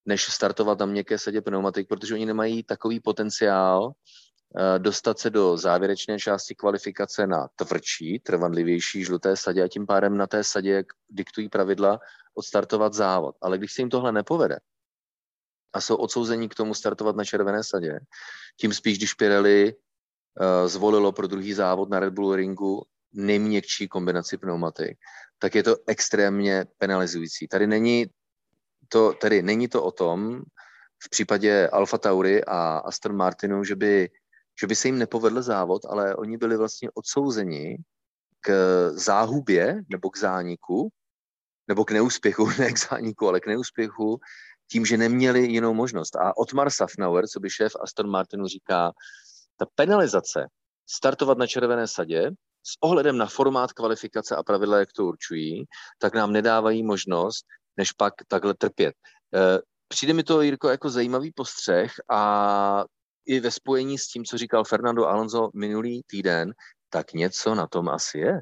než 0.05 0.25
startovat 0.25 0.79
na 0.79 0.85
měkké 0.85 1.17
sadě 1.17 1.41
pneumatik, 1.41 1.87
protože 1.87 2.13
oni 2.13 2.25
nemají 2.25 2.63
takový 2.63 2.99
potenciál 2.99 3.91
eh, 3.91 4.79
dostat 4.79 5.19
se 5.19 5.29
do 5.29 5.57
závěrečné 5.57 6.19
části 6.19 6.55
kvalifikace 6.55 7.27
na 7.27 7.47
tvrdší, 7.55 8.19
trvanlivější 8.19 9.03
žluté 9.03 9.37
sadě 9.37 9.63
a 9.63 9.67
tím 9.67 9.85
pádem 9.85 10.17
na 10.17 10.27
té 10.27 10.43
sadě, 10.43 10.71
jak 10.71 10.85
diktují 11.09 11.49
pravidla, 11.49 11.99
odstartovat 12.33 12.93
závod. 12.93 13.35
Ale 13.41 13.57
když 13.57 13.73
se 13.73 13.81
jim 13.81 13.89
tohle 13.89 14.11
nepovede 14.11 14.57
a 15.73 15.81
jsou 15.81 15.95
odsouzení 15.95 16.49
k 16.49 16.55
tomu 16.55 16.73
startovat 16.73 17.15
na 17.15 17.25
červené 17.25 17.63
sadě, 17.63 17.99
tím 18.59 18.73
spíš, 18.73 18.97
když 18.97 19.13
Pirelli 19.13 19.73
uh, 19.73 20.67
zvolilo 20.67 21.11
pro 21.11 21.27
druhý 21.27 21.53
závod 21.53 21.89
na 21.89 21.99
Red 21.99 22.13
Bull 22.13 22.35
ringu 22.35 22.83
nejměkčí 23.13 23.87
kombinaci 23.87 24.37
pneumatik, 24.37 24.97
tak 25.39 25.55
je 25.55 25.63
to 25.63 25.75
extrémně 25.87 26.65
penalizující. 26.77 27.47
Tady 27.47 27.67
není 27.67 28.05
to, 28.91 29.13
tedy 29.13 29.41
není 29.41 29.67
to 29.67 29.83
o 29.83 29.91
tom, 29.91 30.41
v 31.03 31.09
případě 31.09 31.67
Alfa 31.67 31.97
Tauri 31.97 32.45
a 32.45 32.77
Aston 32.77 33.15
Martinu, 33.15 33.63
že 33.63 33.75
by, 33.75 34.09
že 34.61 34.67
by 34.67 34.75
se 34.75 34.87
jim 34.87 34.97
nepovedl 34.97 35.41
závod, 35.41 35.85
ale 35.85 36.15
oni 36.15 36.37
byli 36.37 36.57
vlastně 36.57 36.89
odsouzeni 36.93 37.77
k 38.41 38.51
záhubě 38.93 39.81
nebo 39.89 40.09
k 40.09 40.17
zániku, 40.17 40.89
nebo 41.67 41.85
k 41.85 41.91
neúspěchu, 41.91 42.49
ne 42.59 42.71
k 42.71 42.79
zániku, 42.79 43.27
ale 43.27 43.39
k 43.39 43.47
neúspěchu, 43.47 44.19
tím, 44.71 44.85
že 44.85 44.97
neměli 44.97 45.51
jinou 45.51 45.73
možnost. 45.73 46.15
A 46.15 46.37
Otmar 46.37 46.69
Safnauer, 46.69 47.27
co 47.27 47.39
by 47.39 47.49
šéf 47.49 47.73
Aston 47.81 48.09
Martinu 48.09 48.47
říká, 48.47 48.91
ta 49.57 49.65
penalizace 49.75 50.47
startovat 50.89 51.37
na 51.37 51.47
červené 51.47 51.87
sadě 51.87 52.31
s 52.63 52.77
ohledem 52.81 53.17
na 53.17 53.25
formát 53.25 53.73
kvalifikace 53.73 54.35
a 54.35 54.43
pravidla, 54.43 54.79
jak 54.79 54.91
to 54.91 55.05
určují, 55.05 55.65
tak 55.99 56.13
nám 56.13 56.31
nedávají 56.31 56.83
možnost 56.83 57.45
než 57.77 57.91
pak 57.91 58.13
takhle 58.27 58.53
trpět. 58.53 58.95
Eh, 59.35 59.59
přijde 59.87 60.13
mi 60.13 60.23
to, 60.23 60.41
Jirko, 60.41 60.69
jako 60.69 60.89
zajímavý 60.89 61.31
postřeh 61.31 61.93
a 62.11 62.83
i 63.25 63.39
ve 63.39 63.51
spojení 63.51 63.97
s 63.97 64.07
tím, 64.07 64.25
co 64.25 64.37
říkal 64.37 64.63
Fernando 64.63 65.07
Alonso 65.07 65.49
minulý 65.53 66.01
týden, 66.07 66.53
tak 66.89 67.13
něco 67.13 67.55
na 67.55 67.67
tom 67.67 67.89
asi 67.89 68.17
je. 68.17 68.41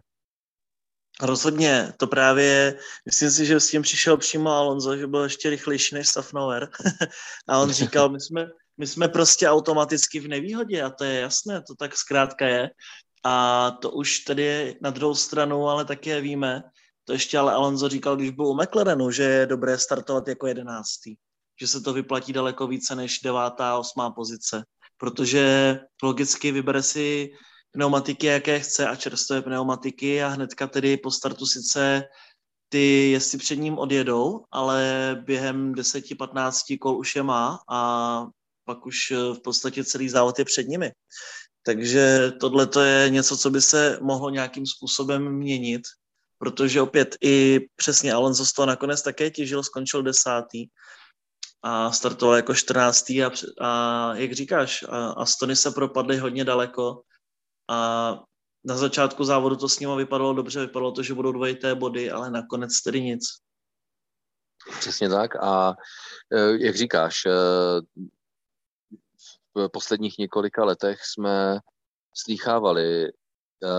Rozhodně, 1.22 1.94
to 1.98 2.08
právě, 2.08 2.80
myslím 3.06 3.32
si, 3.32 3.46
že 3.46 3.60
s 3.60 3.70
tím 3.70 3.82
přišel 3.82 4.18
přímo 4.18 4.50
Alonso, 4.50 4.98
že 4.98 5.08
byl 5.08 5.24
ještě 5.24 5.50
rychlejší 5.50 5.96
než 5.96 6.10
Safnauer. 6.10 6.70
a 7.48 7.60
on 7.60 7.72
říkal, 7.72 8.10
my 8.10 8.22
jsme, 8.22 8.48
my 8.78 8.88
jsme 8.88 9.08
prostě 9.08 9.50
automaticky 9.50 10.20
v 10.20 10.28
nevýhodě 10.28 10.82
a 10.82 10.90
to 10.90 11.04
je 11.04 11.20
jasné, 11.20 11.62
to 11.62 11.76
tak 11.76 11.98
zkrátka 11.98 12.48
je. 12.48 12.70
A 13.24 13.72
to 13.72 13.92
už 13.92 14.20
tedy 14.20 14.44
je 14.44 14.76
na 14.82 14.90
druhou 14.90 15.16
stranu, 15.16 15.68
ale 15.68 15.86
také 15.86 16.22
víme, 16.22 16.64
to 17.10 17.14
ještě 17.14 17.38
ale 17.38 17.54
Alonso 17.54 17.90
říkal, 17.90 18.16
když 18.16 18.30
byl 18.30 18.46
u 18.46 18.56
McLarenu, 18.56 19.12
že 19.12 19.24
je 19.24 19.46
dobré 19.46 19.78
startovat 19.78 20.28
jako 20.28 20.48
jedenáctý. 20.48 21.16
Že 21.62 21.68
se 21.68 21.82
to 21.82 21.94
vyplatí 21.94 22.34
daleko 22.34 22.68
více 22.68 22.96
než 22.96 23.20
devátá, 23.24 23.78
osmá 23.78 24.12
pozice. 24.12 24.64
Protože 24.98 25.80
logicky 26.04 26.52
vybere 26.52 26.84
si 26.84 27.30
pneumatiky, 27.72 28.28
jaké 28.28 28.60
chce 28.60 28.88
a 28.88 28.96
čerstvé 28.96 29.42
pneumatiky 29.42 30.24
a 30.24 30.28
hnedka 30.28 30.68
tedy 30.68 30.98
po 30.98 31.12
startu 31.12 31.46
sice 31.46 32.04
ty 32.70 33.12
jestli 33.12 33.38
před 33.38 33.56
ním 33.56 33.78
odjedou, 33.78 34.44
ale 34.52 35.16
během 35.26 35.74
10-15 35.74 36.78
kol 36.82 36.98
už 36.98 37.16
je 37.16 37.24
má 37.24 37.60
a 37.70 38.26
pak 38.66 38.86
už 38.86 39.14
v 39.34 39.42
podstatě 39.44 39.84
celý 39.84 40.10
závod 40.10 40.40
je 40.40 40.46
před 40.46 40.68
nimi. 40.68 40.92
Takže 41.66 42.32
tohle 42.40 42.68
to 42.68 42.82
je 42.82 43.10
něco, 43.10 43.38
co 43.38 43.50
by 43.50 43.62
se 43.62 44.00
mohlo 44.02 44.30
nějakým 44.30 44.66
způsobem 44.66 45.32
měnit, 45.32 45.82
protože 46.40 46.82
opět 46.82 47.16
i 47.22 47.60
přesně 47.76 48.14
Alonso 48.14 48.46
z 48.46 48.54
toho 48.54 48.66
nakonec 48.66 49.02
také 49.02 49.30
těžil, 49.30 49.64
skončil 49.64 50.04
desátý 50.04 50.68
a 51.64 51.92
startoval 51.92 52.36
jako 52.36 52.56
14. 52.56 53.10
A, 53.10 53.32
a 53.62 54.14
jak 54.16 54.32
říkáš, 54.32 54.84
a 54.90 55.10
Astony 55.10 55.56
se 55.56 55.72
propadly 55.72 56.18
hodně 56.18 56.46
daleko 56.46 57.02
a 57.70 58.20
na 58.64 58.78
začátku 58.78 59.24
závodu 59.24 59.56
to 59.56 59.70
s 59.70 59.80
ním 59.80 59.98
vypadalo 59.98 60.34
dobře, 60.34 60.60
vypadalo 60.60 60.92
to, 60.92 61.04
že 61.04 61.14
budou 61.14 61.32
dvojité 61.32 61.76
body, 61.76 62.12
ale 62.12 62.32
nakonec 62.32 62.82
tedy 62.82 63.02
nic. 63.02 63.24
Přesně 64.80 65.10
tak 65.10 65.36
a 65.36 65.74
e, 66.34 66.66
jak 66.66 66.76
říkáš, 66.76 67.26
e, 67.26 67.32
v 69.56 69.70
posledních 69.70 70.18
několika 70.18 70.66
letech 70.66 71.00
jsme 71.04 71.60
slýchávali 72.14 73.12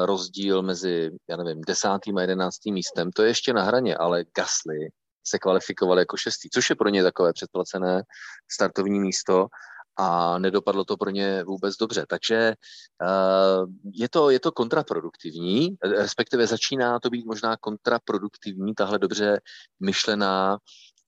rozdíl 0.04 0.62
mezi, 0.62 1.10
já 1.28 1.36
nevím, 1.36 1.60
desátým 1.60 2.18
a 2.18 2.20
jedenáctým 2.20 2.74
místem. 2.74 3.10
To 3.10 3.22
je 3.22 3.28
ještě 3.28 3.52
na 3.52 3.62
hraně, 3.62 3.96
ale 3.96 4.24
Gasly 4.36 4.88
se 5.26 5.38
kvalifikoval 5.38 5.98
jako 5.98 6.16
šestý, 6.16 6.50
což 6.50 6.70
je 6.70 6.76
pro 6.76 6.88
ně 6.88 7.02
takové 7.02 7.32
předplacené 7.32 8.02
startovní 8.50 9.00
místo 9.00 9.46
a 9.96 10.38
nedopadlo 10.38 10.84
to 10.84 10.96
pro 10.96 11.10
ně 11.10 11.44
vůbec 11.44 11.76
dobře. 11.76 12.04
Takže 12.08 12.54
uh, 13.02 13.70
je, 13.94 14.08
to, 14.08 14.30
je 14.30 14.40
to 14.40 14.52
kontraproduktivní, 14.52 15.76
respektive 15.82 16.46
začíná 16.46 17.00
to 17.00 17.10
být 17.10 17.26
možná 17.26 17.56
kontraproduktivní, 17.56 18.74
tahle 18.74 18.98
dobře 18.98 19.40
myšlená 19.80 20.58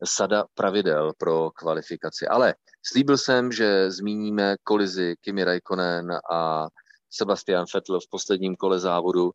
sada 0.05 0.45
pravidel 0.55 1.13
pro 1.19 1.51
kvalifikaci. 1.51 2.27
Ale 2.27 2.55
slíbil 2.83 3.19
jsem, 3.19 3.53
že 3.53 3.91
zmíníme 3.91 4.57
kolizi 4.65 5.15
Kimi 5.21 5.45
Raikkonen 5.45 6.13
a 6.33 6.67
Sebastian 7.12 7.64
Vettel 7.75 8.01
v 8.01 8.09
posledním 8.11 8.57
kole 8.57 8.81
závodu. 8.81 9.31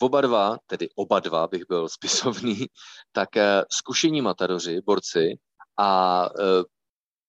Oba 0.00 0.20
dva, 0.20 0.58
tedy 0.66 0.88
oba 0.94 1.20
dva 1.20 1.46
bych 1.46 1.62
byl 1.68 1.88
spisovný, 1.88 2.66
tak 3.12 3.36
eh, 3.36 3.62
zkušení 3.72 4.22
matadoři, 4.22 4.80
borci 4.86 5.38
a 5.78 6.24
eh, 6.26 6.62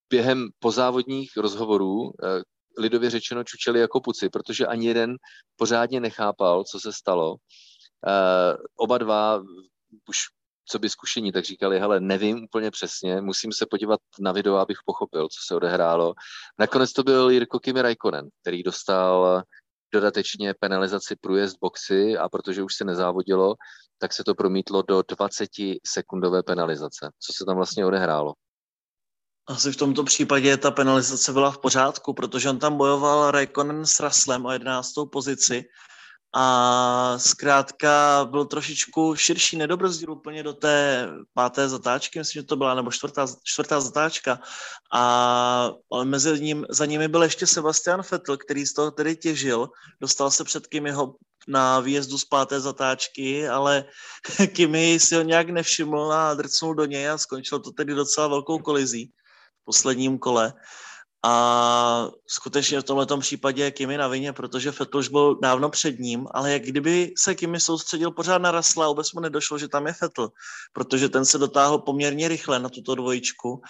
během 0.09 0.49
pozávodních 0.59 1.37
rozhovorů 1.37 2.11
eh, 2.23 2.41
lidově 2.77 3.09
řečeno 3.09 3.43
čučeli 3.43 3.79
jako 3.79 4.01
puci, 4.01 4.29
protože 4.29 4.67
ani 4.67 4.87
jeden 4.87 5.15
pořádně 5.55 5.99
nechápal, 5.99 6.63
co 6.63 6.79
se 6.79 6.93
stalo. 6.93 7.35
Oba 8.77 8.97
dva 8.97 9.43
už 10.09 10.17
co 10.65 10.79
by 10.79 10.89
zkušení, 10.89 11.31
tak 11.31 11.45
říkali, 11.45 11.79
hele, 11.79 11.99
nevím 11.99 12.43
úplně 12.43 12.71
přesně, 12.71 13.21
musím 13.21 13.51
se 13.51 13.65
podívat 13.69 13.99
na 14.19 14.31
video, 14.31 14.55
abych 14.55 14.77
pochopil, 14.85 15.27
co 15.27 15.39
se 15.47 15.55
odehrálo. 15.55 16.13
Nakonec 16.59 16.93
to 16.93 17.03
byl 17.03 17.29
Jirko 17.29 17.59
Kimi 17.59 17.81
Raikkonen, 17.81 18.29
který 18.41 18.63
dostal 18.63 19.43
dodatečně 19.93 20.53
penalizaci 20.59 21.15
průjezd 21.21 21.57
boxy 21.61 22.17
a 22.17 22.29
protože 22.29 22.63
už 22.63 22.75
se 22.75 22.85
nezávodilo, 22.85 23.55
tak 23.97 24.13
se 24.13 24.23
to 24.23 24.35
promítlo 24.35 24.81
do 24.81 25.03
20 25.17 25.49
sekundové 25.87 26.43
penalizace. 26.43 27.09
Co 27.19 27.33
se 27.33 27.45
tam 27.45 27.55
vlastně 27.55 27.85
odehrálo? 27.85 28.33
Asi 29.47 29.71
v 29.71 29.77
tomto 29.77 30.03
případě 30.03 30.57
ta 30.57 30.71
penalizace 30.71 31.33
byla 31.33 31.51
v 31.51 31.57
pořádku, 31.57 32.13
protože 32.13 32.49
on 32.49 32.59
tam 32.59 32.77
bojoval 32.77 33.31
Raikkonen 33.31 33.85
s 33.85 33.99
Raslem 33.99 34.45
o 34.45 34.51
11. 34.51 34.93
pozici 35.11 35.65
a 36.37 37.15
zkrátka 37.17 38.25
byl 38.31 38.45
trošičku 38.45 39.15
širší 39.15 39.57
nedobrzdíl 39.57 40.11
úplně 40.11 40.43
do 40.43 40.53
té 40.53 41.07
páté 41.33 41.69
zatáčky, 41.69 42.19
myslím, 42.19 42.41
že 42.41 42.45
to 42.45 42.55
byla, 42.55 42.75
nebo 42.75 42.91
čtvrtá, 42.91 43.27
čtvrtá 43.43 43.81
zatáčka. 43.81 44.39
A 44.93 45.71
ale 45.91 46.05
mezi 46.05 46.41
ním, 46.41 46.65
za 46.69 46.85
nimi 46.85 47.07
byl 47.07 47.23
ještě 47.23 47.47
Sebastian 47.47 48.03
Vettel, 48.11 48.37
který 48.37 48.65
z 48.65 48.73
toho 48.73 48.91
tedy 48.91 49.15
těžil. 49.15 49.69
Dostal 50.01 50.31
se 50.31 50.43
před 50.43 50.67
Kimiho 50.67 51.15
na 51.47 51.79
výjezdu 51.79 52.17
z 52.17 52.25
páté 52.25 52.59
zatáčky, 52.59 53.47
ale 53.47 53.85
Kimi 54.53 54.99
si 54.99 55.15
ho 55.15 55.21
nějak 55.21 55.49
nevšiml 55.49 56.13
a 56.13 56.33
drcnul 56.33 56.75
do 56.75 56.85
něj 56.85 57.09
a 57.09 57.17
skončil 57.17 57.59
to 57.59 57.71
tedy 57.71 57.93
docela 57.93 58.27
velkou 58.27 58.59
kolizí 58.59 59.11
v 59.61 59.65
posledním 59.65 60.19
kole. 60.19 60.53
A 61.25 62.09
skutečně 62.27 62.79
v 62.79 62.83
tomto 62.83 63.17
případě 63.17 63.63
je 63.63 63.71
Kimi 63.71 63.97
na 63.97 64.07
vině, 64.07 64.33
protože 64.33 64.71
Vettel 64.71 64.99
už 64.99 65.07
byl 65.07 65.39
dávno 65.41 65.69
před 65.69 65.99
ním, 65.99 66.27
ale 66.31 66.51
jak 66.51 66.61
kdyby 66.61 67.13
se 67.17 67.35
Kimi 67.35 67.59
soustředil 67.59 68.11
pořád 68.11 68.37
na 68.37 68.51
Rasla, 68.51 68.87
vůbec 68.87 69.13
mu 69.13 69.19
nedošlo, 69.19 69.57
že 69.57 69.67
tam 69.67 69.87
je 69.87 69.95
Vettel, 70.01 70.29
protože 70.73 71.09
ten 71.09 71.25
se 71.25 71.37
dotáhl 71.37 71.77
poměrně 71.77 72.27
rychle 72.27 72.59
na 72.59 72.69
tuto 72.69 72.95
dvojičku. 72.95 73.61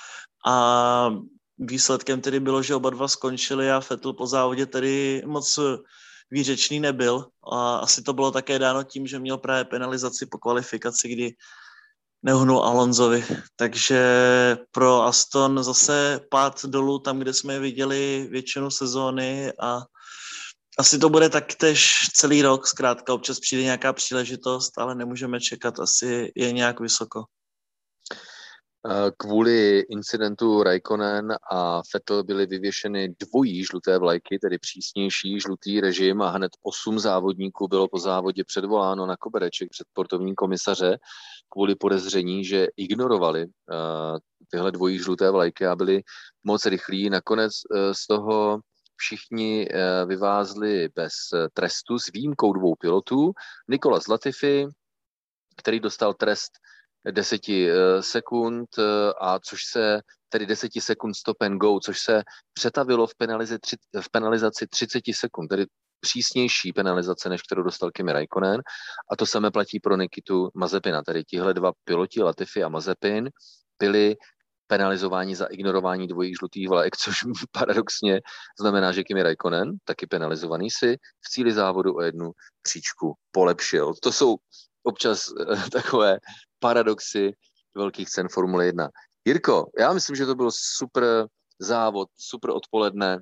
A 0.48 1.10
výsledkem 1.58 2.22
tedy 2.22 2.40
bylo, 2.40 2.64
že 2.64 2.76
oba 2.76 2.90
dva 2.90 3.08
skončili 3.08 3.72
a 3.72 3.80
Vettel 3.90 4.14
po 4.14 4.28
závodě 4.28 4.66
tedy 4.66 5.24
moc 5.26 5.60
výřečný 6.32 6.80
nebyl. 6.80 7.26
A 7.52 7.78
asi 7.78 8.04
to 8.04 8.14
bylo 8.14 8.32
také 8.32 8.60
dáno 8.60 8.84
tím, 8.84 9.08
že 9.08 9.20
měl 9.20 9.38
právě 9.38 9.66
penalizaci 9.66 10.26
po 10.26 10.38
kvalifikaci, 10.38 11.08
kdy 11.08 11.34
neuhnul 12.26 12.60
Alonzovi. 12.60 13.26
Takže 13.56 14.02
pro 14.72 15.04
Aston 15.04 15.64
zase 15.64 16.20
pád 16.30 16.66
dolů 16.66 17.00
tam, 17.00 17.20
kde 17.20 17.34
jsme 17.34 17.60
viděli 17.60 18.28
většinu 18.32 18.72
sezóny 18.72 19.52
a 19.62 19.82
asi 20.80 21.00
to 21.00 21.10
bude 21.10 21.30
taktéž 21.30 22.10
celý 22.14 22.42
rok, 22.42 22.68
zkrátka 22.68 23.14
občas 23.14 23.40
přijde 23.40 23.64
nějaká 23.64 23.94
příležitost, 23.94 24.78
ale 24.78 24.96
nemůžeme 24.96 25.40
čekat, 25.40 25.80
asi 25.80 26.32
je 26.36 26.52
nějak 26.52 26.80
vysoko. 26.80 27.24
Kvůli 29.18 29.80
incidentu 29.80 30.64
Raikkonen 30.64 31.34
a 31.52 31.82
Vettel 31.94 32.24
byly 32.24 32.46
vyvěšeny 32.46 33.16
dvojí 33.20 33.64
žluté 33.64 33.98
vlajky, 33.98 34.40
tedy 34.40 34.58
přísnější 34.58 35.40
žlutý 35.40 35.82
režim 35.82 36.22
a 36.22 36.30
hned 36.30 36.52
osm 36.64 37.00
závodníků 37.00 37.68
bylo 37.68 37.88
po 37.88 38.00
závodě 38.00 38.44
předvoláno 38.44 39.06
na 39.06 39.18
kobereček 39.18 39.70
před 39.72 39.88
sportovní 39.88 40.36
komisaře 40.36 40.98
kvůli 41.50 41.76
podezření, 41.76 42.46
že 42.46 42.68
ignorovali 42.78 43.46
uh, 43.46 44.18
tyhle 44.52 44.72
dvojí 44.72 45.00
žluté 45.00 45.32
vlajky 45.32 45.66
a 45.66 45.76
byli 45.76 46.02
moc 46.44 46.66
rychlí. 46.66 47.10
Nakonec 47.10 47.52
uh, 47.54 47.92
z 47.92 48.08
toho 48.08 48.60
všichni 48.96 49.68
uh, 49.70 50.10
vyvázli 50.10 50.90
bez 50.96 51.14
trestu 51.54 52.00
s 52.00 52.12
výjimkou 52.14 52.54
dvou 52.54 52.76
pilotů. 52.76 53.32
Nikolas 53.68 54.08
Latifi, 54.08 54.68
který 55.58 55.80
dostal 55.80 56.14
trest 56.14 56.52
deseti 57.12 57.70
sekund, 58.00 58.68
a 59.22 59.40
což 59.40 59.60
se 59.72 60.02
tedy 60.30 60.46
deseti 60.46 60.82
sekund 60.82 61.14
stop 61.14 61.42
and 61.42 61.58
go, 61.58 61.80
což 61.80 62.00
se 62.00 62.24
přetavilo 62.54 63.08
v, 63.08 63.16
penalizaci, 63.16 63.76
v 64.02 64.12
penalizaci 64.12 64.68
30 64.68 65.04
sekund, 65.12 65.48
tedy 65.48 65.66
přísnější 66.00 66.74
penalizace, 66.74 67.30
než 67.30 67.42
kterou 67.42 67.64
dostal 67.64 67.92
Kimi 67.92 68.12
Raikkonen. 68.12 68.62
A 69.12 69.16
to 69.16 69.26
samé 69.26 69.52
platí 69.52 69.80
pro 69.80 69.98
Nikitu 69.98 70.50
Mazepina. 70.54 71.02
Tedy 71.04 71.24
tihle 71.24 71.54
dva 71.54 71.72
piloti, 71.84 72.24
Latifi 72.24 72.64
a 72.64 72.70
Mazepin, 72.70 73.30
byli 73.80 74.16
penalizováni 74.68 75.36
za 75.36 75.46
ignorování 75.46 76.08
dvojích 76.08 76.36
žlutých 76.40 76.70
vlajek, 76.70 76.98
což 76.98 77.20
paradoxně 77.52 78.22
znamená, 78.60 78.92
že 78.92 79.04
Kimi 79.04 79.24
Raikkonen, 79.24 79.72
taky 79.84 80.08
penalizovaný, 80.08 80.72
si 80.72 80.98
v 80.98 81.30
cíli 81.30 81.52
závodu 81.54 81.96
o 81.96 82.02
jednu 82.02 82.32
příčku 82.62 83.14
polepšil. 83.32 83.94
To 84.02 84.12
jsou 84.12 84.36
občas 84.84 85.28
eh, 85.28 85.70
takové 85.72 86.20
paradoxy 86.60 87.32
velkých 87.76 88.10
cen 88.10 88.28
Formule 88.30 88.66
1. 88.66 88.90
Jirko, 89.26 89.66
já 89.80 89.94
myslím, 89.94 90.16
že 90.16 90.26
to 90.26 90.36
byl 90.36 90.50
super 90.52 91.28
závod, 91.60 92.10
super 92.18 92.50
odpoledne. 92.50 93.20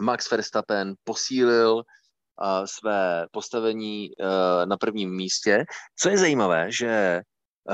Max 0.00 0.30
Verstappen 0.30 0.94
posílil 1.04 1.74
uh, 1.74 2.64
své 2.64 3.26
postavení 3.30 4.10
uh, 4.10 4.26
na 4.66 4.76
prvním 4.76 5.16
místě. 5.16 5.64
Co 5.98 6.08
je 6.08 6.18
zajímavé, 6.18 6.72
že 6.72 7.20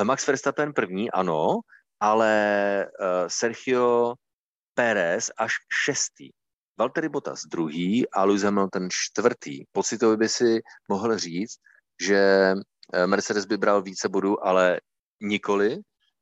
Max 0.03 0.27
Verstappen 0.27 0.73
první, 0.73 1.11
ano, 1.11 1.59
ale 2.01 2.87
uh, 3.01 3.29
Sergio 3.29 4.15
Pérez 4.75 5.31
až 5.39 5.53
šestý. 5.85 6.31
Valtteri 6.79 7.09
Bottas 7.09 7.43
druhý 7.47 8.09
a 8.11 8.25
Lewis 8.25 8.43
Hamilton 8.43 8.89
čtvrtý. 8.91 9.65
Pocitově 9.73 10.17
by 10.17 10.29
si 10.29 10.61
mohl 10.89 11.19
říct, 11.19 11.59
že 12.01 12.53
eh, 12.93 13.07
Mercedes 13.07 13.45
by 13.45 13.57
bral 13.57 13.83
více 13.83 14.09
bodů, 14.09 14.47
ale 14.47 14.81
nikoli. 15.21 15.79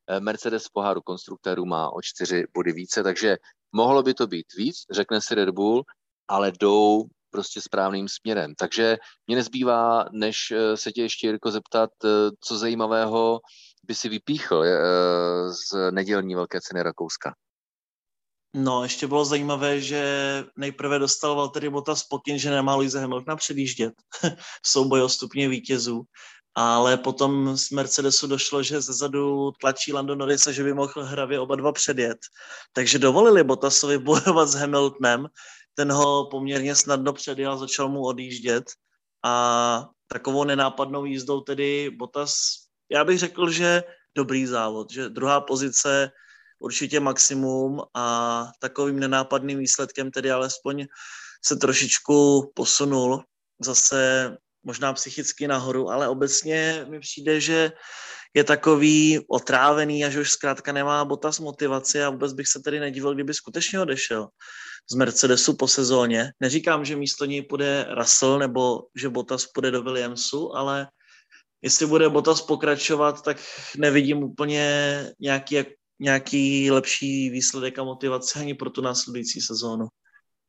Eh, 0.08 0.20
Mercedes 0.20 0.66
v 0.66 0.72
poháru 0.72 1.00
konstruktérů 1.00 1.64
má 1.64 1.90
o 1.90 2.02
čtyři 2.02 2.44
body 2.54 2.72
více, 2.72 3.02
takže 3.02 3.36
mohlo 3.72 4.02
by 4.02 4.14
to 4.14 4.26
být 4.26 4.46
víc, 4.56 4.76
řekne 4.90 5.20
si 5.20 5.34
Red 5.34 5.50
Bull, 5.50 5.84
ale 6.28 6.52
jdou 6.52 7.04
prostě 7.30 7.60
správným 7.60 8.08
směrem. 8.08 8.54
Takže 8.58 8.98
mě 9.26 9.36
nezbývá, 9.36 10.04
než 10.12 10.36
eh, 10.50 10.76
se 10.76 10.92
tě 10.92 11.02
ještě, 11.02 11.26
Jirko, 11.26 11.50
zeptat, 11.50 11.90
co 12.40 12.58
zajímavého 12.58 13.40
by 13.84 13.94
si 13.94 14.08
vypíchl 14.08 14.64
z 15.48 15.90
nedělní 15.90 16.34
velké 16.34 16.60
ceny 16.60 16.82
Rakouska. 16.82 17.34
No, 18.56 18.82
ještě 18.82 19.06
bylo 19.06 19.24
zajímavé, 19.24 19.80
že 19.80 20.04
nejprve 20.56 20.98
dostal 20.98 21.34
Valtteri 21.34 21.70
Bottas 21.70 22.02
pokyn, 22.02 22.38
že 22.38 22.50
nemá 22.50 22.74
Luise 22.74 23.00
Hamiltona 23.00 23.36
předjíždět 23.36 23.94
v 24.62 24.68
souboji 24.68 25.02
o 25.02 25.08
stupně 25.08 25.48
vítězů, 25.48 26.02
ale 26.54 26.96
potom 26.96 27.56
z 27.56 27.70
Mercedesu 27.70 28.26
došlo, 28.26 28.62
že 28.62 28.80
zezadu 28.80 29.52
tlačí 29.60 29.92
Lando 29.92 30.14
Norris 30.14 30.48
že 30.48 30.64
by 30.64 30.74
mohl 30.74 31.04
hravě 31.04 31.40
oba 31.40 31.56
dva 31.56 31.72
předjet. 31.72 32.18
Takže 32.72 32.98
dovolili 32.98 33.44
Bottasovi 33.44 33.98
bojovat 34.10 34.48
s 34.48 34.54
Hamiltonem, 34.54 35.26
ten 35.74 35.92
ho 35.92 36.28
poměrně 36.30 36.74
snadno 36.74 37.12
předjel, 37.12 37.58
začal 37.58 37.88
mu 37.88 38.02
odjíždět. 38.02 38.64
A 39.24 39.86
takovou 40.06 40.44
nenápadnou 40.44 41.04
jízdou 41.04 41.40
tedy 41.40 41.90
Bottas, 41.90 42.34
já 42.90 43.04
bych 43.04 43.18
řekl, 43.18 43.50
že 43.50 43.82
dobrý 44.14 44.46
závod, 44.46 44.90
že 44.90 45.08
druhá 45.08 45.40
pozice 45.40 46.10
určitě 46.58 47.00
maximum. 47.00 47.82
A 47.94 48.46
takovým 48.58 49.00
nenápadným 49.00 49.58
výsledkem 49.58 50.10
tedy 50.10 50.30
alespoň 50.30 50.86
se 51.44 51.56
trošičku 51.56 52.50
posunul. 52.54 53.24
Zase 53.60 54.30
možná 54.64 54.92
psychicky 54.92 55.48
nahoru, 55.48 55.90
ale 55.90 56.08
obecně 56.08 56.86
mi 56.90 57.00
přijde, 57.00 57.40
že 57.40 57.72
je 58.34 58.44
takový 58.44 59.20
otrávený 59.30 60.04
a 60.04 60.10
že 60.10 60.20
už 60.20 60.30
zkrátka 60.30 60.72
nemá 60.72 61.04
Botas 61.04 61.38
motivaci 61.38 62.02
a 62.02 62.10
vůbec 62.10 62.32
bych 62.32 62.48
se 62.48 62.60
tedy 62.60 62.80
nedivil, 62.80 63.14
kdyby 63.14 63.34
skutečně 63.34 63.80
odešel 63.80 64.28
z 64.90 64.94
Mercedesu 64.94 65.56
po 65.56 65.68
sezóně. 65.68 66.32
Neříkám, 66.40 66.84
že 66.84 66.96
místo 66.96 67.24
něj 67.24 67.42
půjde 67.42 67.86
Russell 67.98 68.38
nebo 68.38 68.82
že 68.96 69.08
Botas 69.08 69.46
půjde 69.46 69.70
do 69.70 69.82
Williamsu, 69.82 70.56
ale 70.56 70.88
jestli 71.62 71.86
bude 71.86 72.08
Botas 72.08 72.42
pokračovat, 72.42 73.22
tak 73.22 73.36
nevidím 73.76 74.22
úplně 74.22 75.06
nějaký 75.20 75.64
nějaký 76.00 76.70
lepší 76.70 77.30
výsledek 77.30 77.78
a 77.78 77.84
motivace 77.84 78.40
ani 78.40 78.54
pro 78.54 78.70
tu 78.70 78.80
následující 78.80 79.40
sezónu. 79.40 79.86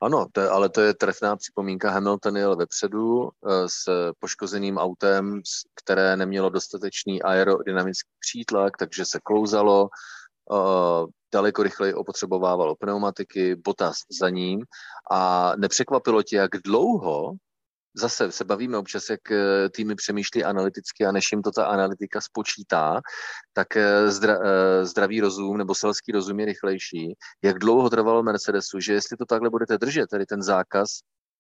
Ano, 0.02 0.28
to, 0.32 0.52
ale 0.52 0.70
to 0.70 0.82
je 0.82 0.94
trefná 0.94 1.36
připomínka. 1.36 1.92
Hamilton 1.92 2.38
jel 2.38 2.56
vepředu 2.56 3.30
eh, 3.30 3.70
s 3.70 4.12
poškozeným 4.20 4.78
autem, 4.78 5.42
které 5.76 6.18
nemělo 6.18 6.50
dostatečný 6.50 7.22
aerodynamický 7.22 8.10
přítlak, 8.20 8.78
takže 8.78 9.06
se 9.06 9.20
klouzalo, 9.24 9.90
eh, 10.52 11.06
daleko 11.34 11.64
rychleji 11.64 11.94
opotřebovávalo 11.94 12.76
pneumatiky, 12.76 13.56
Botas 13.56 13.96
za 14.20 14.30
ním 14.30 14.66
a 15.12 15.54
nepřekvapilo 15.56 16.24
tě, 16.24 16.36
jak 16.36 16.52
dlouho 16.66 17.34
zase 17.94 18.32
se 18.32 18.44
bavíme 18.44 18.78
občas, 18.78 19.10
jak 19.10 19.32
eh, 19.32 19.70
týmy 19.70 19.96
přemýšlí 19.96 20.44
analyticky 20.44 21.06
a 21.06 21.12
než 21.12 21.32
jim 21.32 21.42
to 21.42 21.52
ta 21.52 21.66
analytika 21.66 22.22
spočítá, 22.22 23.02
tak 23.54 23.76
eh, 23.78 24.12
zdra, 24.12 24.40
eh, 24.44 24.86
zdravý 24.86 25.22
rozum 25.22 25.58
nebo 25.58 25.76
selský 25.76 26.12
rozum 26.12 26.40
je 26.40 26.46
rychlejší. 26.46 27.14
Jak 27.44 27.60
dlouho 27.60 27.90
trvalo 27.90 28.24
Mercedesu, 28.24 28.80
že 28.80 28.94
jestli 28.94 29.18
to 29.18 29.26
takhle 29.26 29.50
budete 29.50 29.78
držet, 29.78 30.08
tedy 30.08 30.26
ten 30.26 30.42
zákaz 30.42 30.90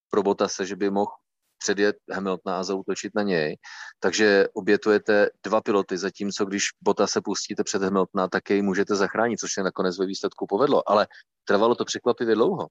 pro 0.10 0.24
Botase, 0.24 0.66
že 0.66 0.76
by 0.76 0.90
mohl 0.90 1.12
předjet 1.58 1.96
Hamiltona 2.12 2.60
a 2.60 2.64
zautočit 2.64 3.16
na 3.16 3.24
něj. 3.24 3.58
Takže 4.00 4.48
obětujete 4.54 5.30
dva 5.44 5.62
piloty, 5.62 5.98
zatímco 5.98 6.46
když 6.46 6.64
Bota 6.82 7.08
se 7.08 7.22
pustíte 7.22 7.64
před 7.64 7.82
Hamiltona, 7.82 8.28
tak 8.28 8.50
jej 8.50 8.62
můžete 8.62 8.96
zachránit, 8.96 9.40
což 9.40 9.54
se 9.54 9.64
nakonec 9.64 10.00
ve 10.00 10.06
výsledku 10.06 10.46
povedlo. 10.50 10.90
Ale 10.90 11.08
trvalo 11.46 11.76
to 11.76 11.86
překvapivě 11.86 12.36
dlouho 12.36 12.68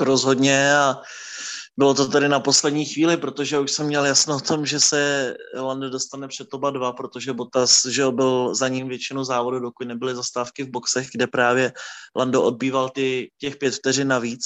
rozhodně 0.00 0.76
a 0.76 0.96
bylo 1.76 1.94
to 1.94 2.08
tedy 2.08 2.28
na 2.28 2.40
poslední 2.40 2.84
chvíli, 2.84 3.16
protože 3.16 3.58
už 3.58 3.72
jsem 3.72 3.86
měl 3.86 4.06
jasno 4.06 4.36
o 4.36 4.40
tom, 4.40 4.66
že 4.66 4.80
se 4.80 5.34
Lando 5.54 5.90
dostane 5.90 6.28
před 6.28 6.54
oba 6.54 6.70
dva, 6.70 6.92
protože 6.92 7.32
Bottas, 7.32 7.86
že 7.86 8.10
byl 8.10 8.54
za 8.54 8.68
ním 8.68 8.88
většinu 8.88 9.24
závodu, 9.24 9.60
dokud 9.60 9.88
nebyly 9.88 10.14
zastávky 10.14 10.62
v 10.62 10.70
boxech, 10.70 11.08
kde 11.12 11.26
právě 11.26 11.72
Lando 12.16 12.42
odbýval 12.42 12.88
ty, 12.88 13.30
těch 13.38 13.56
pět 13.56 13.74
vteřin 13.74 14.08
navíc. 14.08 14.44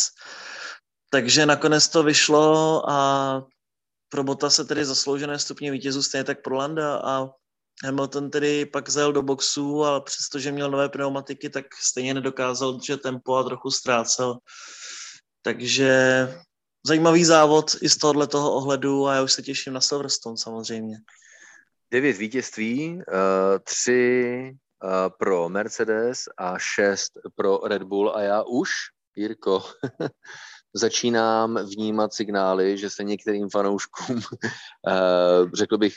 Takže 1.11 1.47
nakonec 1.47 1.89
to 1.89 2.03
vyšlo 2.03 2.83
a 2.91 3.43
pro 4.09 4.25
Bota 4.25 4.51
se 4.51 4.65
tedy 4.65 4.85
zasloužené 4.85 5.39
stupně 5.39 5.71
vítězů, 5.71 6.03
stejně 6.03 6.25
tak 6.25 6.43
pro 6.43 6.57
Landa 6.57 7.01
a 7.05 7.29
Hamilton 7.85 8.31
tedy 8.31 8.67
pak 8.67 8.89
zajel 8.89 9.13
do 9.13 9.23
boxu 9.23 9.85
a 9.85 10.01
přestože 10.01 10.53
měl 10.53 10.71
nové 10.71 10.89
pneumatiky, 10.89 11.51
tak 11.51 11.65
stejně 11.83 12.15
nedokázal 12.15 12.73
držet 12.73 13.03
tempo 13.03 13.37
a 13.37 13.43
trochu 13.43 13.71
ztrácel. 13.71 14.39
Takže 15.43 15.93
zajímavý 16.87 17.25
závod 17.25 17.77
i 17.83 17.89
z 17.89 17.97
tohohle 17.97 18.27
toho 18.27 18.55
ohledu 18.55 19.07
a 19.07 19.15
já 19.15 19.23
už 19.23 19.33
se 19.33 19.43
těším 19.43 19.73
na 19.73 19.81
Silverstone 19.81 20.37
samozřejmě. 20.37 20.97
Devět 21.91 22.17
vítězství, 22.17 22.95
uh, 22.95 23.03
tři 23.65 24.53
uh, 24.85 24.91
pro 25.19 25.49
Mercedes 25.49 26.19
a 26.39 26.59
šest 26.59 27.13
pro 27.35 27.59
Red 27.65 27.83
Bull 27.83 28.17
a 28.17 28.23
já 28.23 28.43
už, 28.43 28.71
Jirko, 29.17 29.65
začínám 30.75 31.59
vnímat 31.67 32.15
signály, 32.15 32.79
že 32.79 32.91
se 32.91 33.05
některým 33.05 33.49
fanouškům, 33.51 34.17
uh, 34.17 35.51
řekl 35.55 35.79
bych, 35.79 35.97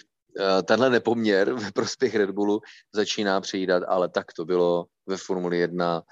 tenhle 0.65 0.89
nepoměr 0.89 1.53
ve 1.63 1.71
prospěch 1.71 2.15
Red 2.15 2.31
Bullu 2.31 2.61
začíná 2.95 3.41
přijídat, 3.41 3.83
ale 3.87 4.09
tak 4.09 4.33
to 4.33 4.45
bylo 4.45 4.85
ve 5.05 5.17
Formuli 5.17 5.57
1 5.57 6.03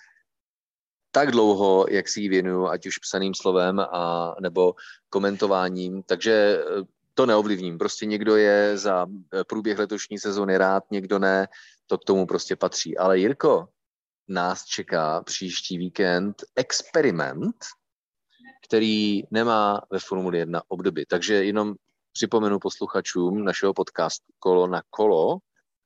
tak 1.11 1.31
dlouho, 1.31 1.85
jak 1.89 2.09
si 2.09 2.21
ji 2.21 2.29
věnuju, 2.29 2.67
ať 2.67 2.87
už 2.87 2.97
psaným 2.97 3.33
slovem 3.33 3.79
a 3.79 4.35
nebo 4.41 4.75
komentováním, 5.09 6.03
takže 6.03 6.59
eh, 6.61 6.83
to 7.13 7.25
neovlivním. 7.25 7.77
Prostě 7.77 8.05
někdo 8.05 8.35
je 8.35 8.77
za 8.77 9.07
eh, 9.33 9.43
průběh 9.43 9.79
letošní 9.79 10.19
sezóny 10.19 10.57
rád, 10.57 10.83
někdo 10.91 11.19
ne, 11.19 11.47
to 11.87 11.97
k 11.97 12.05
tomu 12.05 12.25
prostě 12.25 12.55
patří. 12.55 12.97
Ale 12.97 13.19
Jirko, 13.19 13.67
nás 14.27 14.65
čeká 14.65 15.23
příští 15.23 15.77
víkend 15.77 16.43
experiment, 16.55 17.55
který 18.67 19.23
nemá 19.31 19.81
ve 19.91 19.99
Formuli 19.99 20.37
1 20.37 20.61
obdoby. 20.67 21.05
Takže 21.05 21.45
jenom 21.45 21.75
připomenu 22.11 22.59
posluchačům 22.59 23.43
našeho 23.43 23.73
podcastu 23.73 24.33
Kolo 24.39 24.67
na 24.67 24.81
kolo, 24.89 25.37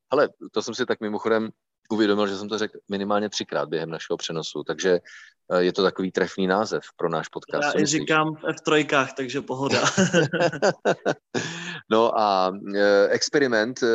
ale 0.10 0.30
to 0.52 0.62
jsem 0.62 0.74
si 0.74 0.86
tak 0.86 1.02
mimochodem 1.02 1.50
uvědomil, 1.90 2.28
že 2.28 2.38
jsem 2.38 2.50
to 2.50 2.58
řekl 2.58 2.80
minimálně 2.90 3.30
třikrát 3.30 3.70
během 3.70 3.90
našeho 3.90 4.18
přenosu, 4.18 4.64
takže 4.64 5.00
eh, 5.52 5.64
je 5.64 5.74
to 5.74 5.84
takový 5.84 6.12
trefný 6.12 6.48
název 6.48 6.84
pro 6.96 7.10
náš 7.10 7.28
podcast. 7.28 7.76
Já 7.76 7.82
i 7.82 7.86
říkám 7.86 8.36
v 8.36 8.44
F3, 8.44 9.08
takže 9.18 9.42
pohoda. 9.42 9.82
no 11.92 12.20
a 12.20 12.52
eh, 12.76 13.08
experiment 13.08 13.84
eh, 13.84 13.88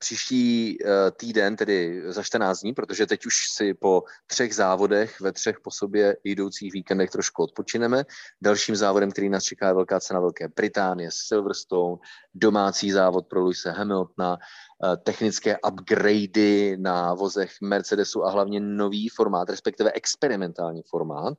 příští 0.00 0.78
týden, 1.16 1.56
tedy 1.56 2.02
za 2.06 2.22
14 2.22 2.60
dní, 2.60 2.74
protože 2.74 3.06
teď 3.06 3.26
už 3.26 3.34
si 3.54 3.74
po 3.74 4.02
třech 4.26 4.54
závodech 4.54 5.20
ve 5.20 5.32
třech 5.32 5.60
po 5.60 5.70
sobě 5.70 6.16
jdoucích 6.24 6.72
víkendech 6.72 7.10
trošku 7.10 7.42
odpočineme. 7.42 8.04
Dalším 8.42 8.76
závodem, 8.76 9.10
který 9.10 9.28
nás 9.28 9.44
čeká, 9.44 9.68
je 9.68 9.74
velká 9.74 10.00
cena 10.00 10.20
Velké 10.20 10.48
Británie, 10.48 11.10
Silverstone, 11.12 11.96
domácí 12.34 12.92
závod 12.92 13.26
pro 13.28 13.40
Luise 13.40 13.70
Hamiltona, 13.70 14.38
Eh, 14.84 14.96
technické 14.96 15.58
upgradey 15.68 16.76
na 16.76 17.14
vozech 17.14 17.52
Mercedesu 17.60 18.24
a 18.24 18.30
hlavně 18.30 18.60
nový 18.60 19.08
formát, 19.08 19.50
respektive 19.50 19.92
experimentální 19.92 20.82
formát. 20.82 21.38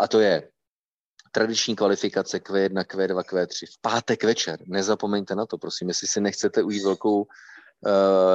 A 0.00 0.08
to 0.08 0.20
je 0.20 0.48
tradiční 1.32 1.76
kvalifikace 1.76 2.38
Q1, 2.38 2.84
Q2, 2.84 3.22
Q3 3.22 3.66
v 3.66 3.80
pátek 3.80 4.24
večer. 4.24 4.58
Nezapomeňte 4.66 5.34
na 5.34 5.46
to, 5.46 5.58
prosím, 5.58 5.88
jestli 5.88 6.08
si 6.08 6.20
nechcete 6.20 6.62
ujít 6.62 6.84
velkou, 6.84 7.26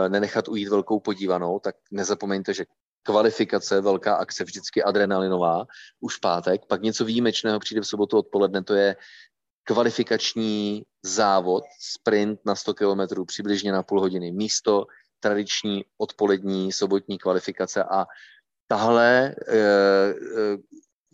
nenechat 0.08 0.48
ujít 0.48 0.68
velkou 0.68 1.00
podívanou, 1.00 1.60
tak 1.60 1.76
nezapomeňte, 1.92 2.54
že 2.54 2.66
kvalifikace, 3.04 3.82
velká 3.82 4.16
akce, 4.16 4.44
vždycky 4.44 4.84
adrenalinová, 4.84 5.66
už 6.00 6.18
v 6.18 6.20
pátek, 6.20 6.66
pak 6.66 6.82
něco 6.82 7.06
výjimečného 7.06 7.60
přijde 7.60 7.82
v 7.82 7.88
sobotu 7.88 8.18
odpoledne, 8.18 8.64
to 8.64 8.74
je 8.74 8.96
kvalifikační 9.64 10.84
závod, 11.04 11.64
sprint 11.80 12.40
na 12.46 12.56
100 12.56 12.74
km 12.74 13.26
přibližně 13.26 13.72
na 13.72 13.84
půl 13.84 14.00
hodiny. 14.00 14.32
Místo 14.32 14.86
tradiční 15.20 15.86
odpolední 15.98 16.72
sobotní 16.72 17.18
kvalifikace. 17.18 17.84
A 17.84 18.06
tahle 18.68 19.36
e, 19.48 19.58
e, 19.58 20.14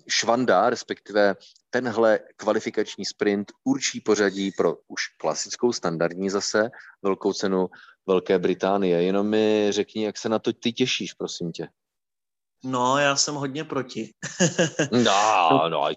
švanda, 0.08 0.70
respektive 0.70 1.36
tenhle 1.70 2.20
kvalifikační 2.36 3.06
sprint 3.06 3.52
určí 3.64 4.02
pořadí 4.02 4.52
pro 4.52 4.76
už 4.88 5.08
klasickou 5.08 5.74
standardní 5.74 6.30
zase 6.30 6.70
velkou 7.02 7.34
cenu 7.34 7.70
Velké 8.08 8.40
Británie. 8.40 9.04
Jenom 9.04 9.28
mi 9.28 9.68
řekni, 9.70 10.06
jak 10.06 10.18
se 10.18 10.30
na 10.30 10.40
to 10.40 10.54
ty 10.54 10.74
těšíš, 10.74 11.14
prosím 11.14 11.52
tě. 11.52 11.68
No, 12.66 12.98
já 12.98 13.16
jsem 13.16 13.36
hodně 13.36 13.64
proti. 13.64 14.14
no, 14.92 15.70
no, 15.70 15.90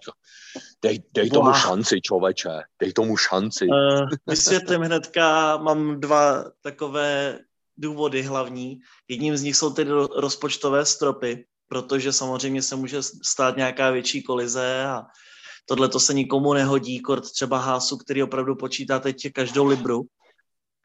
dej, 0.81 1.03
dej 1.13 1.29
tomu 1.29 1.53
šanci, 1.53 2.01
člověče, 2.01 2.49
dej 2.81 2.93
tomu 2.93 3.17
šanci. 3.17 3.67
Uh, 3.67 4.09
vysvětlím 4.27 4.81
hnedka, 4.81 5.57
mám 5.57 5.99
dva 5.99 6.43
takové 6.61 7.39
důvody 7.77 8.21
hlavní. 8.21 8.79
Jedním 9.07 9.37
z 9.37 9.41
nich 9.41 9.55
jsou 9.55 9.73
ty 9.73 9.83
rozpočtové 10.15 10.85
stropy, 10.85 11.45
protože 11.67 12.13
samozřejmě 12.13 12.61
se 12.61 12.75
může 12.75 13.03
stát 13.03 13.57
nějaká 13.57 13.91
větší 13.91 14.23
kolize 14.23 14.85
a 14.85 15.03
tohle 15.65 15.89
to 15.89 15.99
se 15.99 16.13
nikomu 16.13 16.53
nehodí, 16.53 16.99
kort 16.99 17.31
třeba 17.31 17.57
Hásu, 17.57 17.97
který 17.97 18.23
opravdu 18.23 18.55
počítá 18.55 18.99
teď 18.99 19.33
každou 19.33 19.65
libru. 19.65 20.01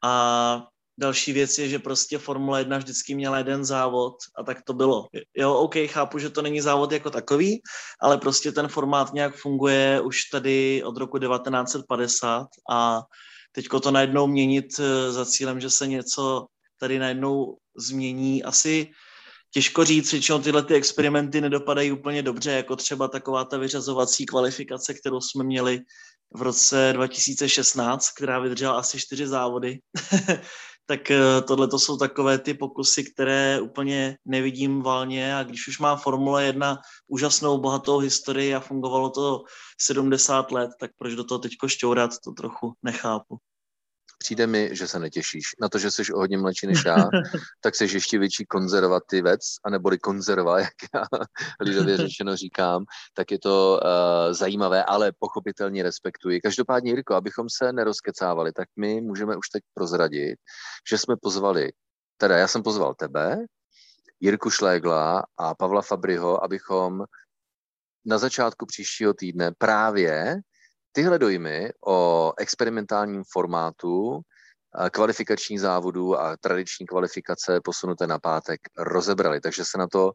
A 0.03 0.67
další 0.97 1.33
věc 1.33 1.57
je, 1.57 1.69
že 1.69 1.79
prostě 1.79 2.17
Formule 2.17 2.61
1 2.61 2.77
vždycky 2.77 3.15
měla 3.15 3.37
jeden 3.37 3.65
závod 3.65 4.13
a 4.37 4.43
tak 4.43 4.61
to 4.61 4.73
bylo. 4.73 5.07
Jo, 5.37 5.53
OK, 5.53 5.75
chápu, 5.87 6.19
že 6.19 6.29
to 6.29 6.41
není 6.41 6.61
závod 6.61 6.91
jako 6.91 7.09
takový, 7.09 7.61
ale 8.01 8.17
prostě 8.17 8.51
ten 8.51 8.67
formát 8.67 9.13
nějak 9.13 9.35
funguje 9.35 10.01
už 10.01 10.23
tady 10.23 10.83
od 10.83 10.97
roku 10.97 11.17
1950 11.19 12.47
a 12.69 13.01
teďko 13.51 13.79
to 13.79 13.91
najednou 13.91 14.27
měnit 14.27 14.79
eh, 14.79 15.11
za 15.11 15.25
cílem, 15.25 15.59
že 15.59 15.69
se 15.69 15.87
něco 15.87 16.45
tady 16.79 16.99
najednou 16.99 17.57
změní. 17.77 18.43
Asi 18.43 18.91
těžko 19.53 19.85
říct, 19.85 20.11
většinou 20.11 20.39
tyhle 20.39 20.63
ty 20.63 20.73
experimenty 20.73 21.41
nedopadají 21.41 21.91
úplně 21.91 22.23
dobře, 22.23 22.51
jako 22.51 22.75
třeba 22.75 23.07
taková 23.07 23.45
ta 23.45 23.57
vyřazovací 23.57 24.25
kvalifikace, 24.25 24.93
kterou 24.93 25.21
jsme 25.21 25.43
měli 25.43 25.81
v 26.35 26.41
roce 26.41 26.93
2016, 26.93 28.09
která 28.09 28.39
vydržela 28.39 28.73
asi 28.73 28.99
čtyři 28.99 29.27
závody. 29.27 29.79
tak 30.85 31.11
eh, 31.11 31.41
tohle 31.47 31.67
to 31.67 31.79
jsou 31.79 31.97
takové 31.97 32.39
ty 32.39 32.53
pokusy, 32.53 33.03
které 33.03 33.61
úplně 33.61 34.17
nevidím 34.25 34.81
valně 34.81 35.35
a 35.35 35.43
když 35.43 35.67
už 35.67 35.79
má 35.79 35.95
Formule 35.95 36.45
1 36.45 36.77
úžasnou, 37.07 37.57
bohatou 37.57 37.97
historii 37.97 38.55
a 38.55 38.59
fungovalo 38.59 39.09
to 39.09 39.43
70 39.81 40.51
let, 40.51 40.71
tak 40.79 40.91
proč 40.97 41.13
do 41.13 41.23
toho 41.23 41.39
teďko 41.39 41.67
šťourat, 41.67 42.11
to 42.23 42.31
trochu 42.31 42.73
nechápu 42.83 43.37
přijde 44.23 44.47
mi, 44.47 44.69
že 44.71 44.87
se 44.87 44.99
netěšíš. 44.99 45.43
Na 45.61 45.69
to, 45.69 45.77
že 45.77 45.91
jsi 45.91 46.13
o 46.13 46.17
hodně 46.17 46.37
mladší 46.37 46.67
než 46.67 46.85
já, 46.85 46.95
tak 47.61 47.75
jsi 47.75 47.83
ještě 47.83 48.19
větší 48.19 48.45
konzervativec, 48.45 49.41
aneboli 49.65 49.99
konzerva, 49.99 50.59
jak 50.59 50.79
já 50.95 51.03
lidově 51.59 51.97
řečeno 51.97 52.35
říkám, 52.37 52.85
tak 53.13 53.31
je 53.31 53.39
to 53.39 53.79
uh, 53.83 54.33
zajímavé, 54.33 54.83
ale 54.83 55.11
pochopitelně 55.19 55.83
respektuji. 55.83 56.41
Každopádně, 56.41 56.91
Jirko, 56.91 57.13
abychom 57.15 57.47
se 57.49 57.73
nerozkecávali, 57.73 58.51
tak 58.51 58.67
my 58.79 59.01
můžeme 59.01 59.35
už 59.35 59.49
teď 59.49 59.63
prozradit, 59.73 60.39
že 60.89 60.97
jsme 60.97 61.15
pozvali, 61.21 61.71
teda 62.17 62.37
já 62.37 62.47
jsem 62.47 62.63
pozval 62.63 62.93
tebe, 62.93 63.37
Jirku 64.19 64.49
Šlégla 64.49 65.23
a 65.37 65.55
Pavla 65.55 65.81
Fabriho, 65.81 66.43
abychom 66.43 67.03
na 68.05 68.17
začátku 68.17 68.65
příštího 68.65 69.13
týdne 69.13 69.51
právě 69.57 70.41
tyhle 70.93 71.19
dojmy 71.19 71.71
o 71.87 72.33
experimentálním 72.37 73.23
formátu 73.31 74.21
kvalifikačních 74.91 75.61
závodů 75.61 76.19
a 76.19 76.37
tradiční 76.37 76.85
kvalifikace 76.85 77.61
posunuté 77.63 78.07
na 78.07 78.19
pátek 78.19 78.59
rozebrali. 78.77 79.41
Takže 79.41 79.65
se 79.65 79.77
na 79.77 79.87
to 79.87 80.11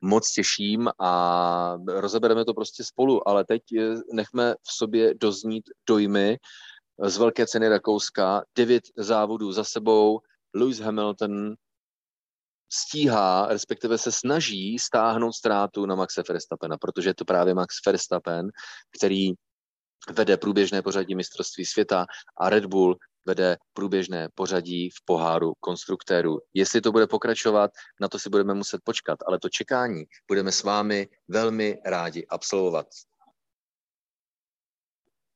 moc 0.00 0.32
těším 0.32 0.88
a 0.98 1.76
rozebereme 1.88 2.44
to 2.44 2.54
prostě 2.54 2.84
spolu, 2.84 3.28
ale 3.28 3.44
teď 3.44 3.62
eh, 3.78 3.94
nechme 4.12 4.54
v 4.54 4.72
sobě 4.76 5.14
doznít 5.14 5.64
dojmy 5.88 6.38
z 7.04 7.16
velké 7.16 7.46
ceny 7.46 7.68
Rakouska. 7.68 8.42
Devět 8.56 8.82
závodů 8.96 9.52
za 9.52 9.64
sebou, 9.64 10.20
Lewis 10.54 10.80
Hamilton 10.80 11.54
stíhá, 12.72 13.46
respektive 13.46 13.98
se 13.98 14.12
snaží 14.12 14.78
stáhnout 14.78 15.32
ztrátu 15.32 15.86
na 15.86 15.94
Maxe 15.94 16.22
Verstappena, 16.28 16.78
protože 16.78 17.10
je 17.10 17.14
to 17.14 17.24
právě 17.24 17.54
Max 17.54 17.74
Verstappen, 17.86 18.48
který 18.98 19.32
vede 20.10 20.36
průběžné 20.36 20.82
pořadí 20.82 21.14
mistrovství 21.14 21.66
světa 21.66 22.06
a 22.40 22.50
Red 22.50 22.66
Bull 22.66 22.96
vede 23.26 23.56
průběžné 23.72 24.28
pořadí 24.34 24.90
v 24.90 25.04
poháru 25.04 25.52
konstruktérů. 25.60 26.38
Jestli 26.54 26.80
to 26.80 26.92
bude 26.92 27.06
pokračovat, 27.06 27.70
na 28.00 28.08
to 28.08 28.18
si 28.18 28.30
budeme 28.30 28.54
muset 28.54 28.80
počkat, 28.84 29.18
ale 29.26 29.38
to 29.38 29.48
čekání 29.48 30.04
budeme 30.28 30.52
s 30.52 30.62
vámi 30.62 31.08
velmi 31.28 31.78
rádi 31.86 32.26
absolvovat. 32.26 32.86